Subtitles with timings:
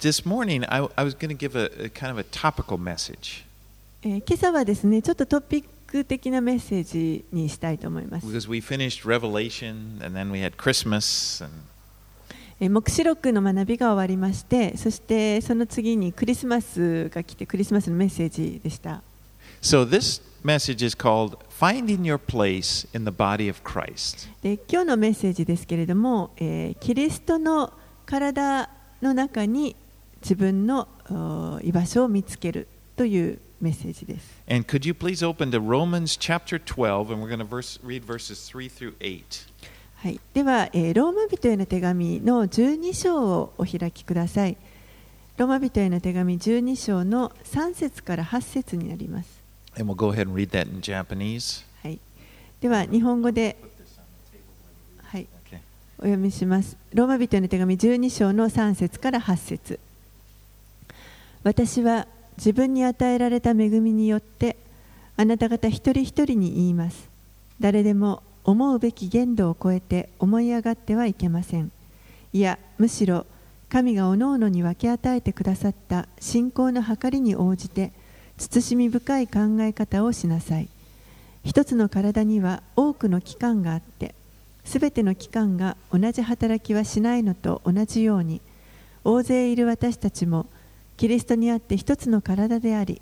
[0.00, 3.44] this morning I, I was going to give a, a kind of a topical message
[4.02, 8.26] えー今朝はですねちょっとトピック的なメッセージにしたいと思います。
[8.26, 11.54] because we finished Revelation and then we had Christmas and
[12.60, 19.02] えー黙示録の学びが終わりましてそしてその次にクリスマスが来てクリスマスのメッセージでした。
[19.60, 24.28] so this message is called Finding Your Place in the Body of Christ.
[24.42, 27.72] で今日のメッセージですけれども、えーキリストの
[28.06, 28.70] 体
[29.02, 29.76] の中に
[30.22, 30.88] 自分の
[31.62, 34.40] 居場所を見つけるというメッセージです。
[34.48, 38.96] And could you please open Romans chapter 12 and we're going to read verses 3 through
[38.98, 39.48] 8.
[39.96, 44.56] はい、では、えー、ローマ人への手紙の12章をお開きください。
[45.36, 49.40] ローマ人への手紙12章の3節から8節になります、
[51.82, 51.98] はい、
[52.60, 53.56] では日本語で、
[55.02, 55.26] はい。
[55.98, 56.76] お読みします。
[56.94, 59.78] ローマ人への手紙12章の3節から8節。
[61.42, 64.56] 私は自分に与えられた恵みによって
[65.16, 67.08] あなた方一人一人に言います。
[67.60, 71.70] 誰でも思うべき限度を超えて思い上がってはいけません。
[72.32, 73.26] いや、むしろ
[73.68, 77.92] 神がおのおのに分け与えてくださった信仰の計りに応じて
[78.38, 80.68] 慎み深い考え方をしなさい。
[81.44, 84.14] 一つの体には多くの器官があって
[84.64, 88.40] すべての器官が同じ働きはしないのと同じように
[89.04, 90.46] 大勢いる私たちも
[91.00, 93.00] キリストにあって一つの体であり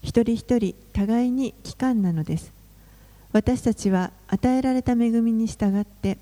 [0.00, 2.50] 一人一人互いに器官なのです。
[3.32, 6.16] 私たちは与えられた恵みに従って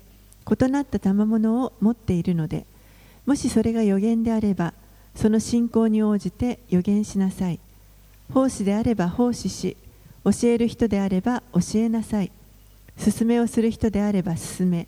[0.51, 2.65] 異なった賜物を持っているので
[3.25, 4.73] もしそれが予言であれば
[5.15, 7.59] その信仰に応じて予言しなさい。
[8.33, 9.77] 奉仕であれば奉仕し
[10.25, 12.33] 教える人であれば教えなさい。
[13.01, 14.87] 勧めをする人であれば勧め。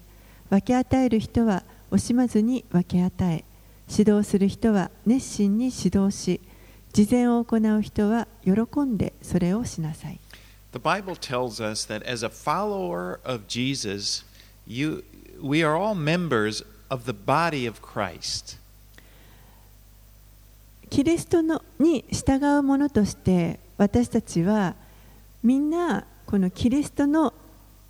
[0.49, 3.45] 分け与える人は惜しまずに分け与え。
[3.89, 6.41] 指導する人は熱心に指導し
[6.93, 10.19] 慈善を行う人は喜んでそれをしなさい
[10.71, 14.25] The Bible tells us that as a follower of Jesus,
[14.67, 15.05] you,
[15.41, 18.59] we are all members of the body of Christ.
[20.89, 24.75] キリストのに従う者として私たちは
[25.43, 27.33] みんなこのキリストの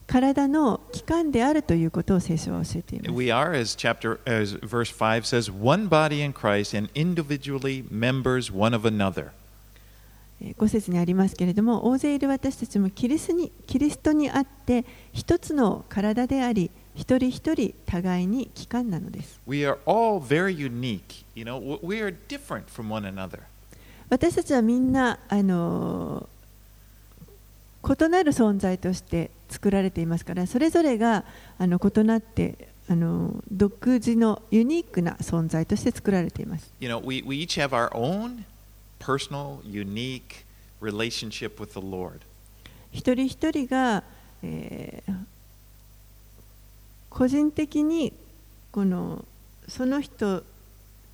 [0.07, 7.85] 体の器官であるということを聖書は教えています We are, as chapter as verse five says, one body in Christ and individually
[7.89, 9.31] members one of another.
[10.41, 21.25] 5節にありますけれども大勢いる私たちもキリスにキリストにあって一つの体であり一人一人互いに器官なのです We are all very unique.
[21.35, 23.39] You know, we are different from one another.
[24.09, 26.29] 私たちはみんなあの
[27.83, 31.23] 異なる存在として作られていますからそれぞれが
[31.57, 38.45] あの異なってあの独自のユニークな存在として作られています You know, we, we each have our own
[38.99, 40.45] personal, unique
[40.81, 42.19] relationship with the Lord.
[42.91, 44.03] 一人一人が、
[44.43, 45.13] えー
[47.15, 48.11] 個人的に
[48.73, 49.23] この
[49.69, 50.43] その人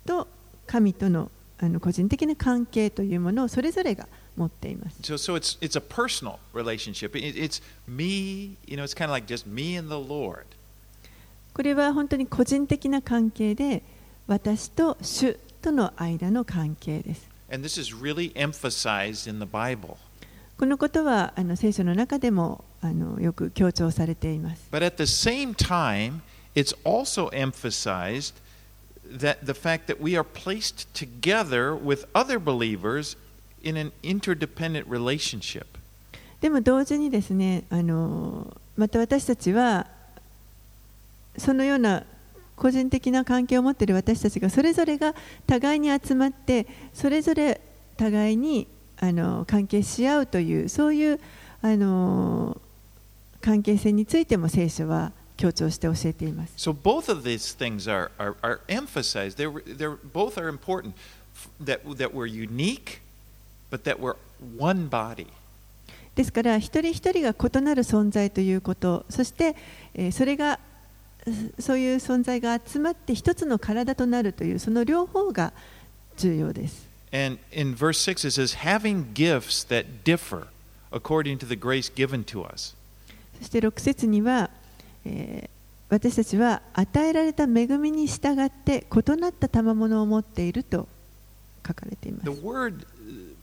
[0.04, 0.26] と
[0.66, 4.98] 神とのあの個人的な関係というものをそれぞれが持っています。
[5.02, 7.16] So, so it's it's a personal relationship.
[7.16, 8.56] It, it's me.
[8.66, 10.46] You know, it's kind of like just me and the Lord.
[11.54, 13.82] これは本当に個人的な関係で
[14.26, 17.28] 私と主との間の関係です。
[17.50, 19.96] And this is really emphasized in the Bible.
[20.58, 24.68] このことはあの聖書の中でもあのよく強調されています。
[24.70, 26.20] But at the same time,
[26.54, 28.34] it's also emphasized
[29.04, 33.16] that the fact that we are placed together with other believers
[33.62, 35.66] in an interdependent relationship.
[36.40, 39.86] でも同時にですねあのまた私たちは
[41.38, 42.04] そのような
[42.56, 45.14] 個人的な関係を持っている私たちがそれぞれが
[45.46, 47.60] 互いに集まってそれぞれ
[47.96, 48.66] 互いに
[48.98, 51.20] あの関係し合うというそういう
[51.60, 52.60] あの
[53.40, 56.54] 関係性についても聖書は強調して教えています。
[56.56, 59.36] So both of these things are, are, are emphasized.
[59.36, 60.94] They're, they're, both are important.
[61.64, 63.00] That, that we're unique,
[63.72, 64.16] but that we're
[64.58, 65.26] one body.
[66.14, 69.56] ですから一人一人が異なる存在ということそして、
[69.94, 70.60] えーそれが
[71.56, 75.52] そそういう存在が集まって一つの体となるというその両方が
[76.16, 76.86] 重要です。
[77.12, 80.48] And in verse 6, it says, having gifts that differ
[80.90, 82.74] according to the grace given to us.
[83.38, 84.50] そして6節には、
[85.04, 85.52] えー
[85.92, 90.88] 私たちは与えられた恵みに従って異なった賜物を持っていると
[91.66, 92.40] 書かれています The。
[92.40, 92.86] word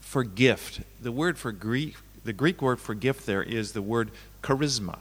[0.09, 4.11] for gift, the word for Greek, the Greek word for gift there is the word
[4.41, 4.99] charisma.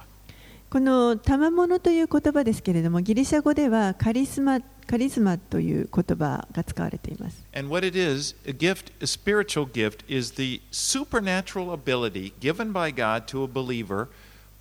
[0.70, 7.44] この賜物という言葉ですけれどもギリシャ語ではカリスマ カリスマという言葉が使われています。
[7.54, 12.92] And what it is, a gift, a spiritual gift, is the supernatural ability given by
[12.92, 14.08] God to a believer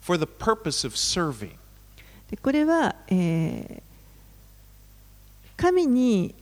[0.01, 1.51] for the purpose of serving.
[2.30, 3.94] でこれは、えー
[5.56, 6.35] 神に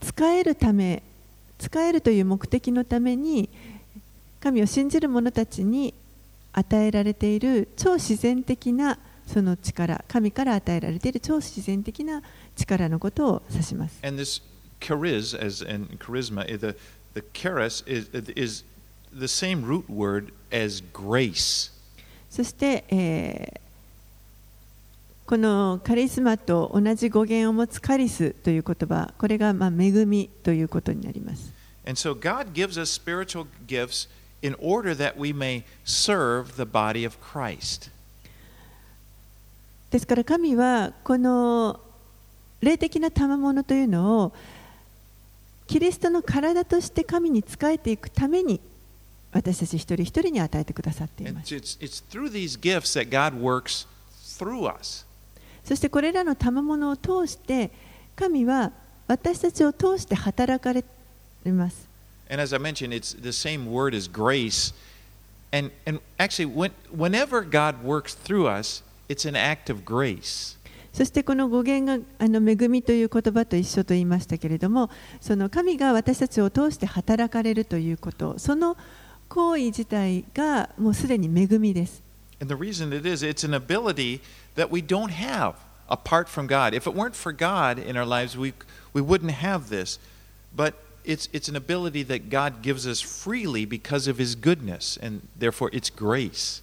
[0.00, 1.02] 使えるため
[1.57, 3.49] 使えるという目的のために
[4.39, 5.93] 神を信じる者たちに
[6.53, 8.97] 与えられている超自然的な
[9.27, 12.21] その力神から与えられている超自然的な
[12.55, 13.99] 力のことを指します。
[14.03, 14.41] And this
[14.79, 16.75] charis, as in charisma, eh, the,
[17.13, 18.63] the charis is, is
[19.11, 21.71] the same root word as grace.
[22.29, 23.64] そして、えー
[25.25, 31.51] このカリスマと同じ語源を持つカリスという言葉、これがまあ恵みということになります。
[31.85, 32.13] So、
[39.89, 41.79] ですから神はこの
[42.61, 44.33] 霊的な賜物というのを
[45.67, 48.59] キリストの体として神に仕えていくために
[49.31, 51.55] 私たち一人一人に与えてくださっています。
[51.55, 52.03] It's, it's, it's
[55.65, 57.71] そしてこれらの賜物を通して
[58.15, 58.71] 神は
[59.07, 60.83] 私たちを通して働かれ
[61.51, 61.87] ます。
[62.29, 64.73] And as I mentioned, it's the same word as grace.
[65.51, 70.55] And, and actually, when, whenever God works through us, it's an act of grace.
[70.93, 74.89] そしてこの語源があの恵みという言葉と一緒と言いましたけれども
[75.19, 78.77] その神が私たちを通して働かれるということその
[79.27, 82.01] 行為自体がもうすでに恵みです。
[82.39, 84.21] And the reason it is, it's an ability
[84.55, 85.55] that we don't have
[85.89, 86.73] apart from God.
[86.73, 88.53] If it weren't for God in our lives, we,
[88.93, 89.99] we wouldn't have this.
[90.55, 90.73] But
[91.03, 95.69] it's, it's an ability that God gives us freely because of His goodness, and therefore
[95.73, 96.61] it's grace.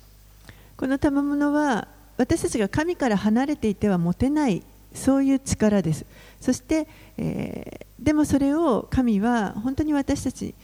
[0.76, 1.86] この賜物は
[2.16, 4.62] 私たちが神から離れていては持てない
[4.92, 6.04] そういう力です。
[6.40, 10.54] そして、えーでもそれを神は本当に私たち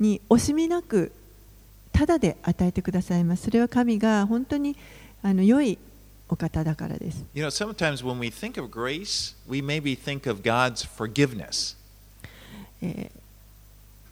[0.00, 1.12] に惜しみなく
[1.92, 3.44] ただで与えてくださいます。
[3.44, 4.74] それは神が本当に
[5.22, 5.78] あの良い
[6.28, 7.24] お方だからです。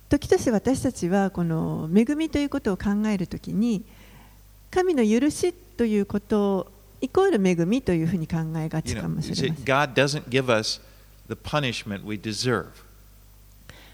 [0.09, 3.85] 時として私たちはこの恵みということを考えるときに
[4.71, 9.65] 神の許しということをイコール恵みというふうに考えがちかもしれません。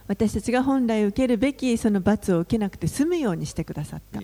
[0.07, 4.21] 私たちが本来受けるべきその罰を受けなくて済むようにしてくださった。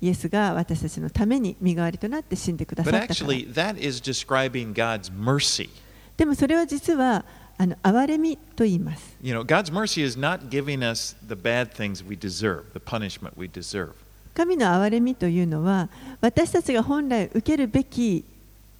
[0.00, 5.68] イエスが私たちのために身代わりとなって死んでくださったから actually, that is describing God's mercy.
[6.16, 7.24] でもそれは実は
[7.56, 9.16] あの憐れみと言います。
[9.20, 13.48] You know, God's mercy is not giving us the bad things we deserve, the punishment we
[13.48, 13.92] deserve.
[14.34, 15.88] 神の憐れみというのは
[16.20, 18.24] 私たちが本来受けるべき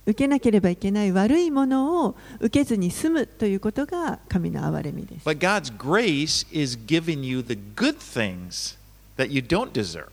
[0.06, 5.28] 受けなければいけない悪いものを受けずに済むということが神の憐れみです。
[5.28, 8.78] But God's grace is giving you the good things
[9.16, 10.06] that you don't deserve.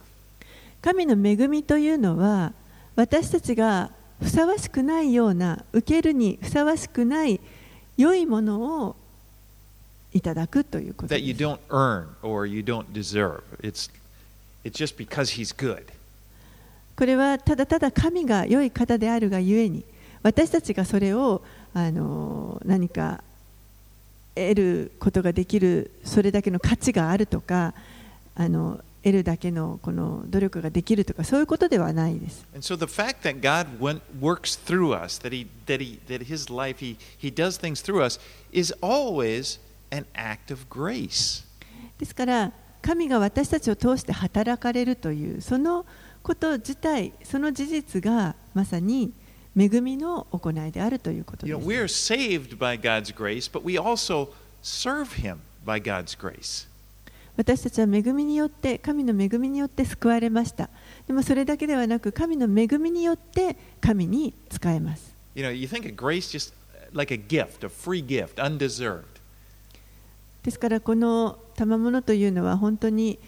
[0.85, 2.53] 神の恵みというのは
[2.95, 3.89] 私たちが
[4.21, 7.41] ふさわしくないような受けるにふさわしくない
[7.97, 8.95] 良いものを
[10.13, 11.41] いただくということ that で you す。
[11.41, 13.41] don't earn or you don't deserve.
[13.63, 13.89] It's,
[14.63, 15.85] it's just because He's good.
[16.95, 19.83] これはただただ神が良い方であるがゆえに
[20.21, 21.41] 私たちがそれを
[21.73, 23.23] あの何か
[24.35, 27.73] 得ることができるそれだけの価値があるとか
[28.35, 32.43] あの得るだけの,この努力ができるとかそういうことではないです。
[41.99, 45.85] ですから、神が私たちを通して働かれるというその
[46.23, 49.13] こと自体、その事実がまさに
[49.55, 51.55] 恵みの行いであるということです。
[51.55, 51.63] You know,
[57.37, 60.69] 私たちは恵みによって神の恵みによって救われました
[61.07, 66.53] でもそれだけではなく神の恵みによって神に仕えます You know, you think of grace just
[66.93, 69.03] like a gift, a free gift, undeserved.
[70.43, 73.19] ですからこの賜物というのは本当に、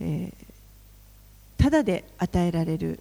[0.00, 0.46] えー
[1.58, 3.00] ただで与えられる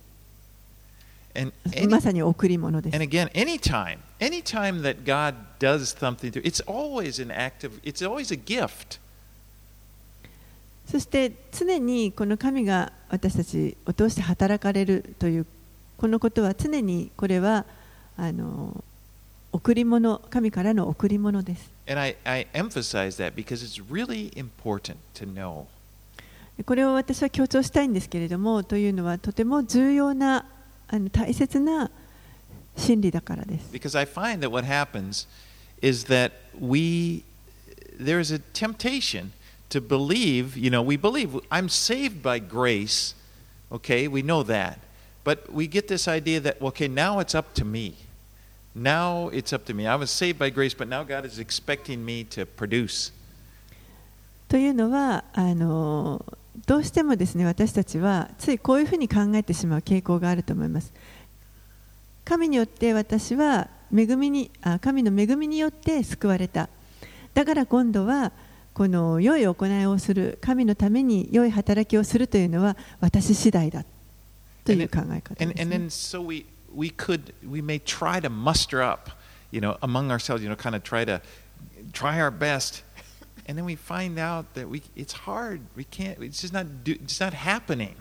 [1.38, 7.30] And, any, まさに贈り物です and again, anytime, anytime that God does something, through, it's always an
[7.30, 9.00] act of, it's always a gift.
[10.88, 15.46] そして常にこの神が私たちを通して働かれるという
[15.98, 17.66] このことは常にこれは
[18.18, 18.84] あの
[19.52, 21.70] 贈り物神からの贈り物です。
[26.66, 30.46] これを私は強調したいんですけれどもというのはとても重要な
[30.88, 31.90] あの大切な
[32.78, 33.72] 心理だからです。
[39.70, 43.16] To believe, you know, we believe I'm saved by grace,
[43.72, 44.80] okay, we know that.
[45.24, 47.96] But we get this idea that, okay, now it's up to me.
[48.76, 49.88] Now it's up to me.
[49.88, 53.12] I was saved by grace, but now God is expecting me to produce.
[54.48, 56.24] というのはあの
[56.68, 60.94] どうしてもですね私たちはついこういうふうに考えてしまう傾向があると思います。
[62.24, 66.70] 神によって私は恵みにあ神の恵みによって救われた。
[67.34, 68.32] だから今度は
[68.76, 73.86] この良い行いをする神のために良い働きをするというのは私次第だ
[74.66, 79.10] という考え方 And, ですね、then so we, we could, we may try to muster up,
[79.54, 81.22] you know, among ourselves, you know, kind of try to
[81.94, 82.84] try our best.
[83.48, 85.62] And then we find out that we, it's hard.
[85.78, 87.96] We can't, it's just not, do, it's not happening.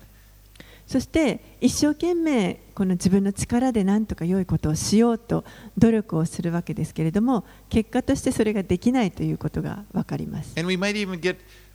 [0.94, 5.44] そして一生懸命この自分の力で何とか良いことをしようと
[5.76, 10.54] 努力をするわけですけれども結果としてそれができないということが分かります。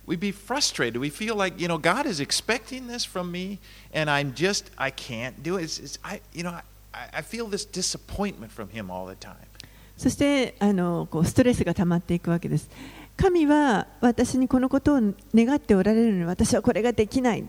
[0.06, 0.98] We be frustrated.
[0.98, 3.58] We feel like, you know, God is expecting this from me,
[3.94, 5.64] and I'm just, I can't do it.
[5.64, 6.62] It's, it's, I, you know, I,
[7.12, 9.36] I feel this disappointment from Him all the time.
[9.98, 12.70] そしてあのこうストレスが溜まっていくわけです。
[13.18, 15.00] 神は私にこのことを
[15.34, 17.46] 願っておられるのに私はこれができない。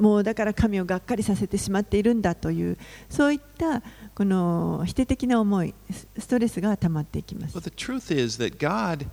[0.00, 2.78] もうだから神をがっかりさせてしまっているんだという
[3.10, 3.82] そういった
[4.14, 7.64] この否定的な思い、スストレスが溜まっていきます But。
[7.64, 9.06] the truth is that God,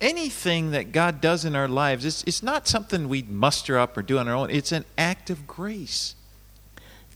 [0.00, 4.02] anything that God does in our lives, it's, it's not something we muster up or
[4.02, 4.50] do on our own.
[4.50, 6.16] It's an act of grace.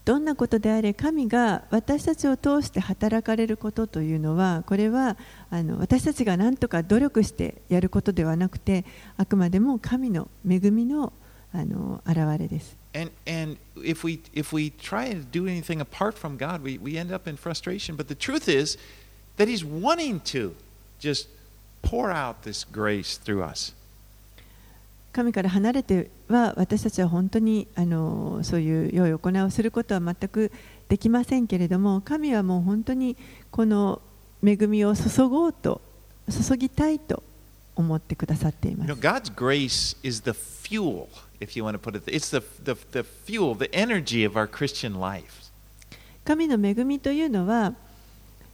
[0.04, 5.16] どんなことであれ神が私たちを通して働かれることというのはこれは
[5.50, 8.84] あの私たちが何とか努力してやることではなくて
[9.18, 11.12] あくまでも神の恵みの
[11.52, 12.76] あの現れです。
[12.92, 17.14] And, and if, we, if we try to do anything apart from God, we, we end
[17.14, 17.96] up in frustration.
[17.96, 18.78] But the truth is
[19.36, 20.54] that He's wanting to
[20.98, 21.28] just
[21.82, 23.74] pour out this grace through us.
[25.12, 30.52] 神から離れては私たちは本当にあのそういう良い行いをすることは全く
[30.88, 33.16] できませんけれども神はもう本当に
[33.50, 34.00] この
[34.44, 35.80] 恵みを注ごうと
[36.30, 37.24] 注ぎたいと
[37.80, 39.02] 思ってくださっていま You す know,。
[39.02, 41.08] God's grace is the fuel,
[41.40, 42.10] if you want to put it.
[42.10, 45.50] It's the, the, the fuel, the energy of our Christian life.
[46.24, 47.74] 神の恵みというのは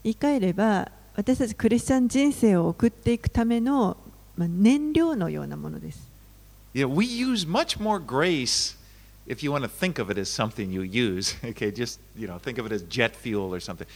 [0.03, 3.97] 言い換えれば私たちクリスチャン人生を送っていくための、
[4.37, 6.07] まあ、燃料のようなものです。
[6.75, 8.77] You know, we use much more grace
[9.27, 11.35] if you want to think of it as something you use.
[11.43, 13.87] Okay, just you know, think of it as jet fuel or something.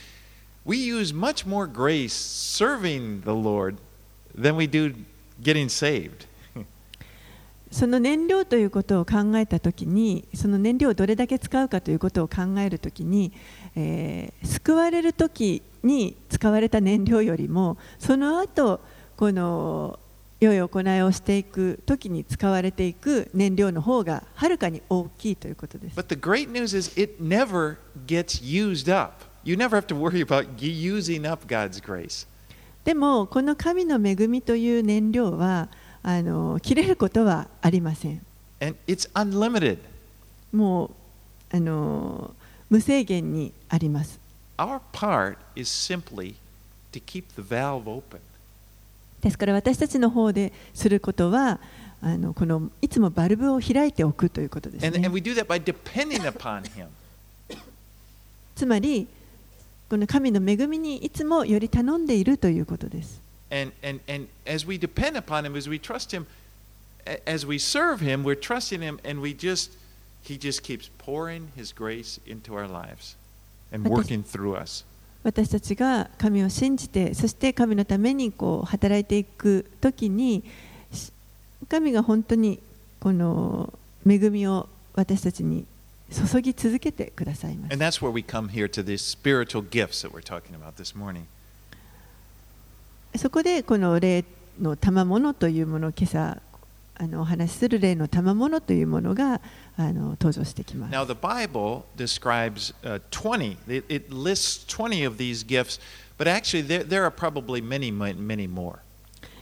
[0.65, 3.77] We use much more grace serving the Lord
[4.35, 4.95] than we do
[5.43, 6.29] getting saved.
[7.71, 13.33] その燃料ということを考えたときにその燃料をどれだけ使うかということを考えるときに、
[13.77, 18.81] えー救われるときに使われた燃料よりもその後
[19.17, 19.99] この
[20.41, 25.97] 良い行いをしていくときに使われていく燃料の方がはるかに大きいということです。
[25.99, 29.25] But the great news is it never gets used up.
[29.45, 32.27] You never have to worry about using up God's grace.
[32.91, 35.69] でもこの神の恵みという燃料は
[36.03, 38.21] あの切れることはありません。
[38.61, 39.79] And it's unlimited.
[40.53, 40.91] もう
[41.57, 42.35] あの
[42.69, 44.19] 無制限にあります。
[44.57, 46.35] Our part is simply
[46.91, 48.19] to keep the valve open.
[49.21, 51.61] ですから私たちの方ですることは
[52.03, 55.15] あのこのいつもバルブを開いておくということです And, ね and。
[55.15, 56.89] we do that by depending upon Him.
[58.57, 59.07] つまり
[59.91, 63.21] この神の恵みにいつもより頼んでいるということです。
[75.25, 80.45] 私たちが神を信じて、そして神のためにこう働いていく時に、
[81.69, 82.61] 神が本当に
[83.01, 83.77] この
[84.09, 85.67] 恵みを私たちに。
[86.11, 87.85] 注ぎ続けてくださいます And。
[87.85, 91.25] that's where we come here to these spiritual gifts that we're talking about this morning.
[93.17, 94.25] そこでこの霊
[94.61, 96.41] の賜物というものを今朝
[96.97, 99.41] あのお話しする霊の賜物というものが
[99.77, 100.93] あの登場してきます。
[100.93, 105.81] Now, the Bible describes uh, 20, it, it lists 20 of these gifts,
[106.19, 108.81] but actually, there, there are probably many, many, many more.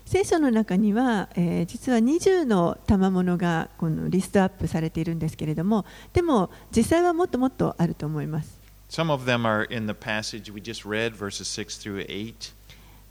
[0.08, 5.84] 聖書の中には、えー実は20の賜物がこのリストアップされているんですけれども
[6.14, 12.54] でも実際はもっともっとあると思います Some of them are in the passage we just read, verses 6 through 8.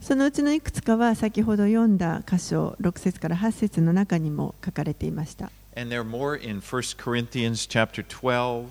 [0.00, 8.66] そのうちのいくつかは先ほど読んだ箇所6節から8節の中にも書かれていました、And there are more in 1 Corinthians chapter 12,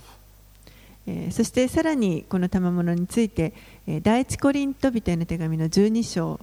[1.08, 3.54] えーそしてさらにこの賜物について、
[3.88, 6.42] えー第一コリント人への手紙の12章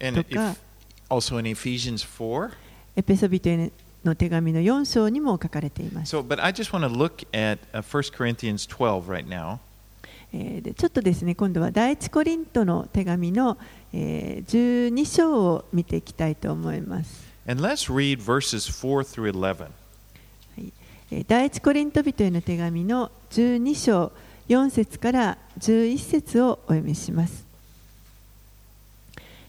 [0.00, 0.24] God.
[0.30, 0.65] if,
[1.08, 2.50] also in Ephesians 4.
[2.96, 3.72] エペソ人へ
[4.04, 6.16] の手紙の4章にも書かれています。
[6.16, 9.58] So, but I just want to look at uh, 1 Corinthians 12 right now.
[10.32, 13.56] えーでちょっとですね今度は第一コリントの手紙の、
[13.92, 17.26] えー12章を見ていきたいと思います。
[17.48, 19.68] And let's read verses 4 through 11.
[21.10, 24.12] えー第一コリント人への手紙の12章
[24.48, 27.45] 4節から11節をお読みします。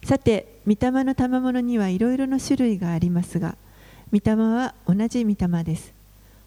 [0.07, 3.57] さて、御霊の賜物にはいろいろな種類がありますが、
[4.13, 5.91] 御霊は同じ御霊です。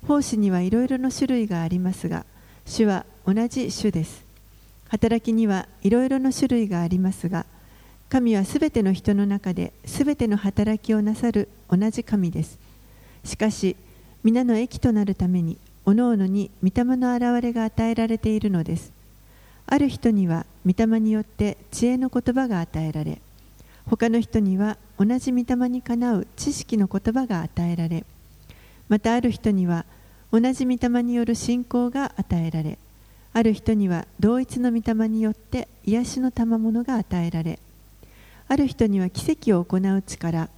[0.08, 2.24] 奉仕にはいろいろな種類がありますが、
[2.64, 4.24] 主は同じ主です。
[4.88, 7.44] 働きにはいろいろな種類がありますが、
[8.08, 12.58] 神はすべての人の中ですべての働きをなさる同じ神です。
[13.26, 13.76] しかし、
[14.24, 18.90] 皆の益となるために、おのおのに御霊の現れが与えられているのです。
[19.66, 23.20] ある人には御霊によって知恵の言葉が与えられ、
[23.90, 28.04] 他の人には同じ御霊にかなう知識の言葉が与えられ、
[28.88, 29.84] またある人には
[30.30, 32.78] 同じ御霊による信仰が与えられ、
[33.32, 37.58] ある人には同一の御霊によって癒しの賜物が与えられ、
[38.46, 40.48] ある人には奇跡を行う力、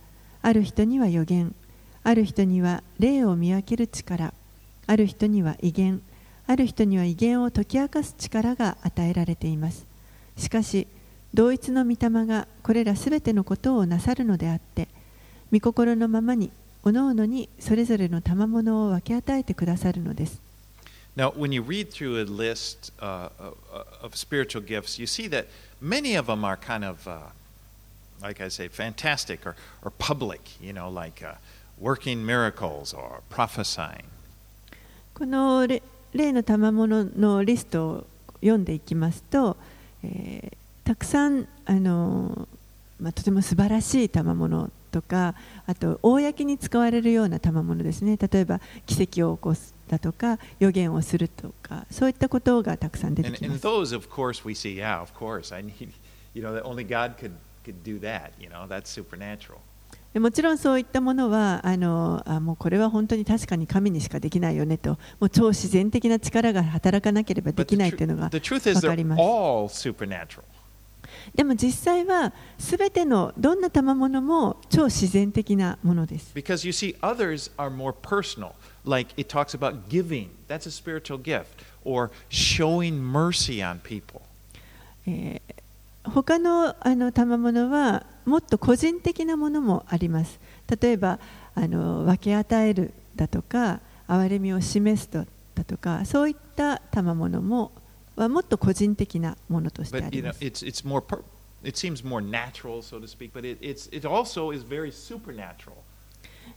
[0.43, 1.55] ある人には予言、
[2.05, 4.35] ある人には霊を見分ける力、
[4.87, 6.03] ある人には威厳、
[6.47, 9.87] ある人には威厳を解き明かす力が与えられています。
[10.37, 10.87] しかし、
[11.35, 14.89] 同一の御霊がこれらすべてのことをなさるのであって、
[15.51, 16.51] 御心のままに、
[16.85, 20.41] おのおのにそれぞれの賜物を分け与えてくださるのです。
[21.17, 23.31] Now, when you read through a list uh,
[24.03, 25.47] of, spiritual gifts, you see that
[25.81, 27.31] many of them are kind of, uh,
[28.23, 31.35] like I say, fantastic or, or public, you know, like uh,
[31.79, 34.05] working miracles or prophesying.
[35.15, 35.83] この例
[36.15, 38.07] 例の賜物のリストを
[38.41, 39.57] 読んでいきますと、
[40.03, 42.49] えーたくさんあの、
[43.01, 45.35] まあ、とても素晴らしい賜物とか
[45.67, 48.17] あと公に使われるような賜物ですね。
[48.17, 53.41] 例えば奇跡を起こすだとか予言をするとかそういったことがたくさん出てきます。
[60.19, 68.31] もちろんそういったものはあのあもうこれは本当に確かに神にしかできないよねともう超自然的な力が働かなければできないというのがわ
[68.83, 69.21] かります。
[71.35, 76.33] でも実際は全てのどんな賜物も超自然的なものです。
[76.35, 78.53] Because you see, others are more personal.
[78.85, 81.47] Like it talks about giving, that's a spiritual gift,
[81.85, 84.21] or showing mercy on people.
[85.07, 85.63] えー
[86.05, 90.39] 他のあの賜物はもっと個人的なものもあります。
[90.81, 91.19] 例えば
[91.55, 97.73] あの分け与えるだとか憐れみを示すだとかそういった賜物も
[98.17, 100.45] はもっと個人的なものとしてあ But り you ま know, す。
[100.45, 101.23] it's it's more per-
[101.65, 105.75] it seems more natural, so to speak, but it, it's it also is very supernatural.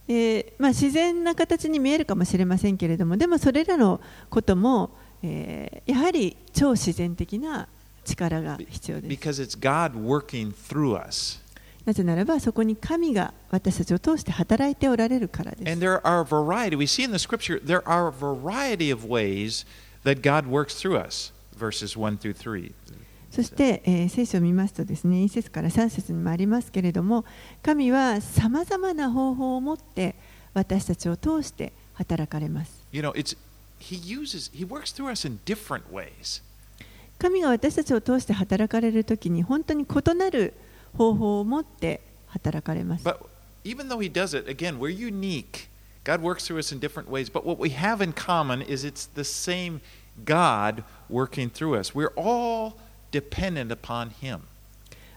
[0.08, 4.90] えーまあ、自然な形に見えるかもしれませんけれどもでもそれらのことも、
[5.22, 7.68] えーやはり超自然的な
[8.04, 9.20] 力が必要です。
[9.20, 11.40] Because it's God working through us.
[11.84, 15.80] なぜならばそこに神が私たちを通して働いておられるからです And。
[15.84, 16.76] there are a variety.
[16.76, 19.64] We see in the scripture there are a variety of ways
[20.04, 21.32] that God works through us.
[21.58, 22.72] Verses 1 through 3.
[23.30, 27.24] そして、えー聖書を見ますとですね1節から3節にもありますけれども
[27.62, 30.14] 神はさまざまな方法を持って
[30.54, 33.36] 私たちを通して働かれます You know, it's
[33.78, 36.42] he uses he works through us in different ways.
[37.18, 40.54] 神が私たちを通して働かれるときに本当に異なる
[40.96, 43.18] 方法を持って働かれます But
[43.64, 45.68] even though he does it, again, we're unique.
[46.04, 49.08] God works through us in different ways, but what we have in common is it's
[49.14, 49.80] the same
[50.24, 51.94] God working through us.
[51.94, 52.74] We're all
[53.10, 54.40] dependent upon him.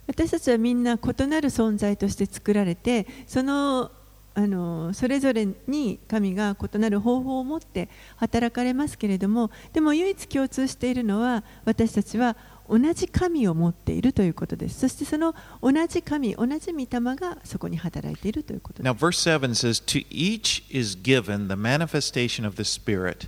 [0.07, 3.91] 私たちはみんな異なる存在として作られてその
[4.33, 12.37] あのそれぞれに神が異なる方法を持って働かれますけれどもでも唯一共通しているのは私たちは
[12.69, 23.27] 同じ神を持っているということですそしてその同じ神同じ御霊がそこに働いているということです Now, verse 7 says, To each is given the manifestation of the Spirit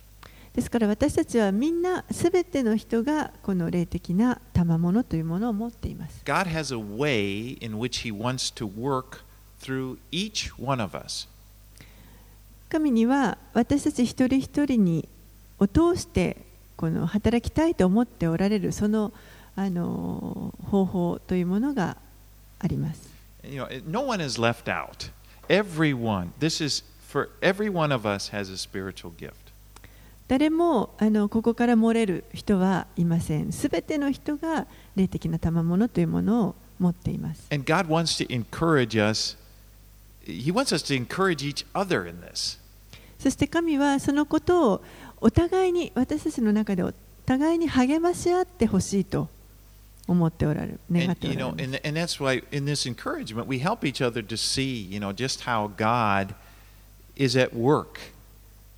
[0.55, 9.23] ですから私たちはみんなすべての人がこの霊的な賜物というものを持っています God has a way in which He wants to work
[9.61, 11.27] through each one of us.
[12.69, 15.07] 神には私たち一人一人に
[15.59, 16.37] を通して
[16.77, 19.13] この働きたいと思っておられるその
[19.55, 21.97] あの方法というものが
[22.59, 23.09] あります。
[23.43, 25.11] You know, no one is left out.
[25.49, 29.40] Everyone, this is for every one of us has a spiritual gift.
[30.27, 33.51] 誰もあのここから漏れる人はいません。
[33.51, 37.47] すべての人が霊的な賜物というものを持っています。
[37.51, 39.37] And God wants to encourage us.
[40.25, 42.59] He wants us to encourage each other in this.
[43.19, 44.83] そして神はそのことを
[45.19, 46.93] お互いに私たちの中でお
[47.25, 49.29] 互いに励まし合ってほしいと
[50.07, 53.85] 思っておられる願っ And, てお you ら know, れます and, and that's why in this encouragement we help
[53.85, 56.33] each other to see, you know, just how God
[57.15, 57.99] is at work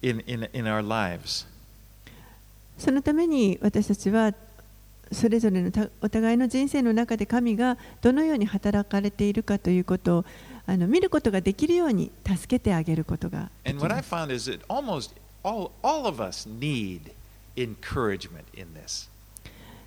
[0.04, 1.48] in, in, in our lives.
[2.78, 4.34] そのために私たちは
[5.12, 10.26] それぞれのたお互いの人生の中で神がどのように働かれているかということを
[10.66, 14.14] あの見ることができるように助けてあげることがで And き what I ます。
[14.16, 15.12] found is that almost
[15.44, 17.12] all, all of us need
[17.56, 19.10] encouragement in this.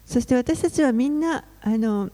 [0.07, 2.11] そして私たちはみんなあの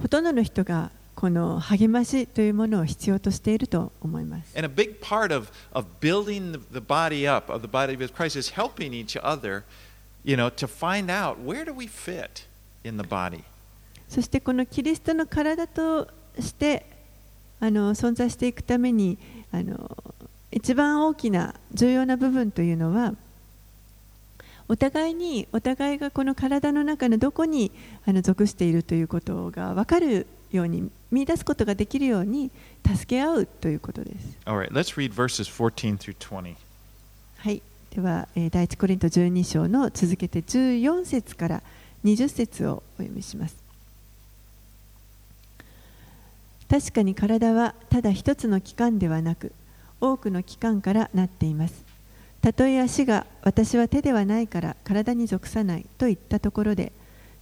[0.00, 4.58] ほとんどの人がこの励ましというものを必要としていると思います。
[4.58, 8.52] And a big part of, of building the, body up, of the body of Christ, is
[8.52, 9.62] helping each other,
[10.24, 12.46] you know, to find out where do we fit
[12.84, 13.42] in the body.
[14.08, 16.86] そしてこのキリストの体として
[17.60, 19.18] あの存在していくために
[19.52, 19.96] あの
[20.50, 23.14] 一番大きな重要な部分というのは
[24.68, 27.72] お互いにお互いがこの体の中のどこに
[28.06, 32.50] あの属しているということが分かるように見出すことができるように
[32.84, 34.38] 助け合うということです。
[34.46, 36.56] Right, let's read verses 14 through 20.
[37.36, 41.62] はい、では、えー第一コリント12章の続けて14節から
[42.04, 43.56] 20節をお読みします。
[46.68, 49.52] 確かに体はただ一つの器官ではなく
[50.00, 51.84] 多くの器官からなっています。
[52.40, 56.92] たとえ足が私は手ではないから体に属さないと言ったところで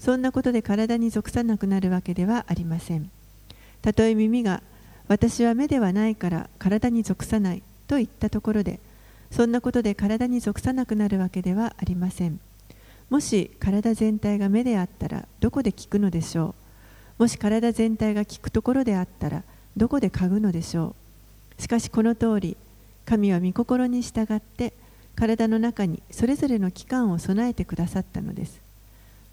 [0.00, 3.11] そんなことで体に属さなくなるわけではありません。
[3.83, 4.62] たとえ耳が
[5.09, 8.79] 私は目ではないから体に属さないと言ったところで
[9.31, 12.40] そんなことで体に属さなくなるわけではありません。
[13.09, 16.55] もし体全体が目であったらどこで聞くのでしょ
[17.19, 17.23] う？
[17.23, 19.43] もし体全体が聞くところであったら
[19.77, 20.95] どこで嗅ぐのでしょ
[21.59, 21.62] う？
[21.62, 22.57] しかしこの通り
[23.07, 24.73] 神は御心に従って
[25.16, 28.61] 体の中にそれぞれの器官を備えてくださったのです。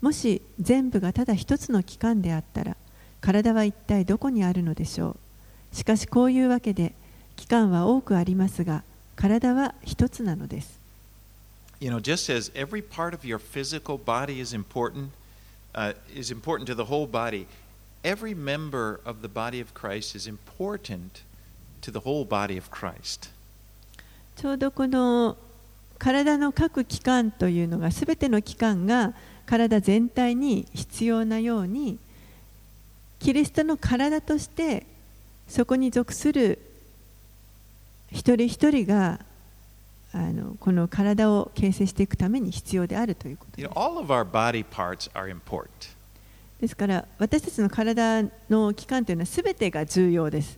[0.02, 2.76] もし全部がただ一つの器官であったら
[3.22, 5.18] 体は一体どこにあるのでしょ
[5.72, 6.94] うしかしこういうわけで
[7.36, 8.84] 器官は多くありますが
[9.16, 10.78] 体は一つなのです
[11.80, 15.12] You know, just as every part of your physical body is important,
[15.76, 17.46] uh, is important to the whole body,
[18.04, 21.22] every member of the body of Christ is important
[21.82, 23.30] to the whole body of Christ.
[24.36, 25.38] ちょうどこの
[26.00, 29.14] 体の各器官というのが全ての器官が
[29.46, 32.00] 体全体に必要なように
[33.20, 34.86] キリストの体として
[35.48, 36.60] そこに属する
[38.12, 39.20] 一人一人が
[40.14, 43.70] あのこの体を形成していくために必要であるということです。
[46.60, 50.58] ですから私たちの体の器官というのは全てが重要です。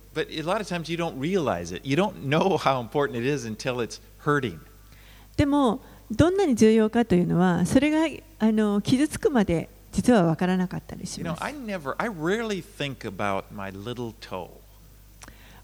[5.36, 8.06] でもどんなに重要かというのはそれが
[8.38, 11.42] あの傷つくまで実は分からなかったりします。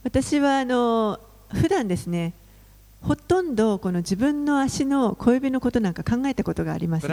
[0.03, 1.21] 私はあの
[1.53, 2.33] 普段ですね、
[3.03, 7.11] ほとんどこの自分の足の小指のことなんか考えたことがありません。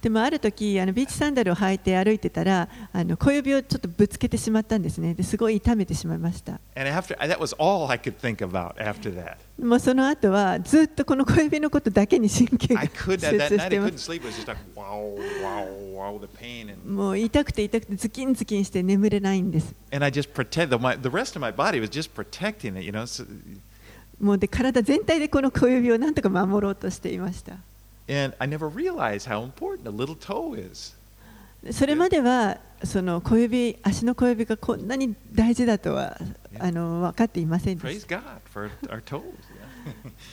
[0.00, 5.14] でもある時あのビーチサンダルを履いて歩いてたらあの小指をちょっとぶつけてしまったんですね。
[5.22, 6.58] すごい痛めてしまいました。
[9.58, 14.10] もうその後はずっとこの小指のことだけに神経が集中してます
[16.86, 19.74] もう痛くて痛くてズキンズキンして眠れないんです。
[24.18, 27.56] もうで体全体でこの小指をなんとか守ろうとしていました。
[28.10, 30.94] And I never realized how important a little toe is.
[31.70, 36.16] それまではその小指足の小指がこんなに大事だとは
[36.58, 38.22] あの分かっていませんでし.た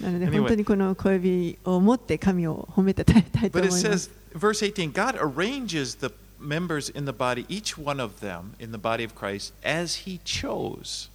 [0.02, 8.72] なので本当にこの小指を持って神を褒めたたえたいと思います verse 18, God arranges the members in the body, each one of them in
[8.72, 11.10] the body of Christ, as He chose.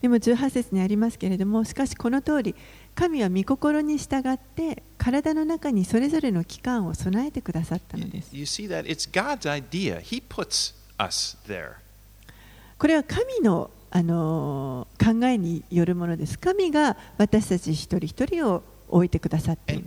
[0.00, 2.54] でも18節にありますけれどもしかしこの通り
[2.94, 8.30] 神は御心に従って体の中にそれぞれの器官を備えてくださったのです。
[12.78, 16.38] これは神の,あの考えによるものです。
[16.38, 19.84] 神が私たち一人一人を置いてくださっていま。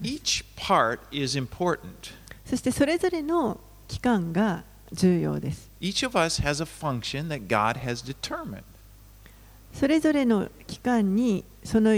[2.46, 5.70] そしてそれぞれの器官が重要です。
[9.74, 11.96] それぞれの器官にその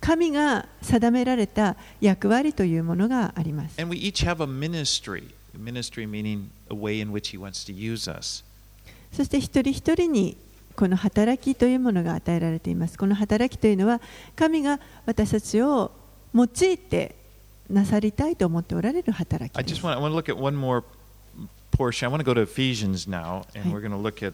[0.00, 3.80] 神が定められた役割というものがあります。
[3.80, 5.30] And we each have a ministry.
[5.56, 8.44] Ministry meaning a way in which He wants to use us.
[9.12, 10.36] そして一人一人に
[10.76, 12.96] この働きというものが与えられています。
[12.96, 14.00] この働きというのは
[14.36, 15.90] 神が私たちを
[16.34, 17.14] 用いて
[17.68, 19.84] なさりたいと思っておられる働 I きで just す。
[19.86, 20.82] want, I want to look at one more
[21.76, 22.06] portion.
[22.06, 24.32] I want to go to Ephesians now, and we're going to look at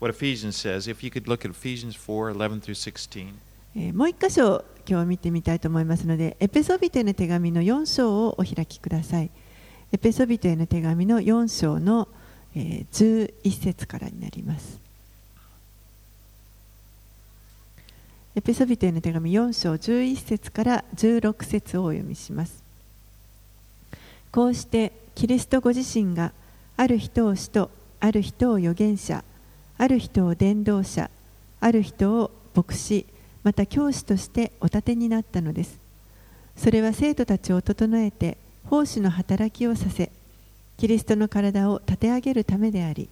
[0.00, 0.88] what Ephesians says.
[0.90, 3.34] If you could look at Ephesians 4 11 through 16.
[3.76, 9.30] えーもう一箇所今日見てみたいと思いますので、エペソビトへの手紙の4章をお開きください。
[9.92, 12.08] エペソビトへの手紙の4章の、
[12.54, 14.80] え11節からになります。
[18.34, 22.62] エペソビトへの手紙4章11節から16節をお読みします。
[24.32, 26.32] こうしてキリストご自身が
[26.78, 27.70] ある人を使徒、
[28.00, 29.22] ある人を預言者、
[29.76, 31.10] ある人を伝道者、
[31.60, 33.04] ある人を牧師、
[33.44, 35.78] また教師としてお立てになったのです。
[36.56, 40.10] それは生徒たちを整えて奉仕の働きをさせ、
[40.76, 43.08] キリストの体を立て上げるためであり、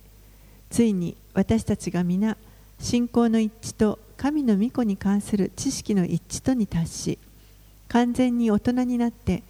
[0.70, 2.36] ついに私たちが皆
[2.80, 7.18] 信仰の一致と神の御子に関する知識の一致とに達し、
[7.88, 9.42] 完全に大人になって、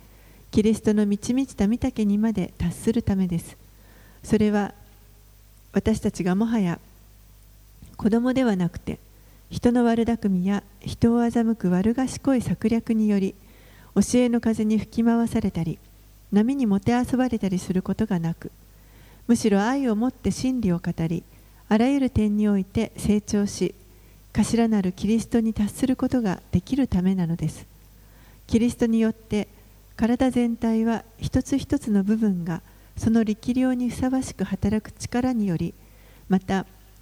[0.51, 3.57] キリストの満ち満ちた御丈にまで達するためです。
[4.23, 4.75] それは
[5.73, 6.79] 私たちがもはや
[7.97, 8.99] 子供ではなくて
[9.51, 13.35] 人の悪巧みや人を欺く悪賢い策略により
[13.95, 15.79] 教えの風に吹き回されたり
[16.33, 18.51] 波にもてあそばれたりすることがなく
[19.27, 21.23] むしろ愛を持って真理を語り
[21.69, 23.75] あらゆる点において成長し
[24.33, 27.67] 頭なるキリストに達することができるためなのです。
[28.47, 29.49] キリストによって
[29.97, 32.61] 体全体は一つ一つの部分が
[32.97, 35.75] その力量にふさわしく働く力により
[36.29, 36.67] また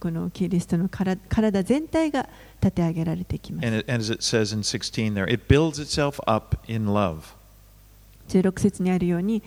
[0.00, 2.26] このキリストの体体全体が
[2.60, 7.34] 立て上げられていきます And as it says in 16 there, it builds itself up in love.
[8.28, 9.42] 16節にあるように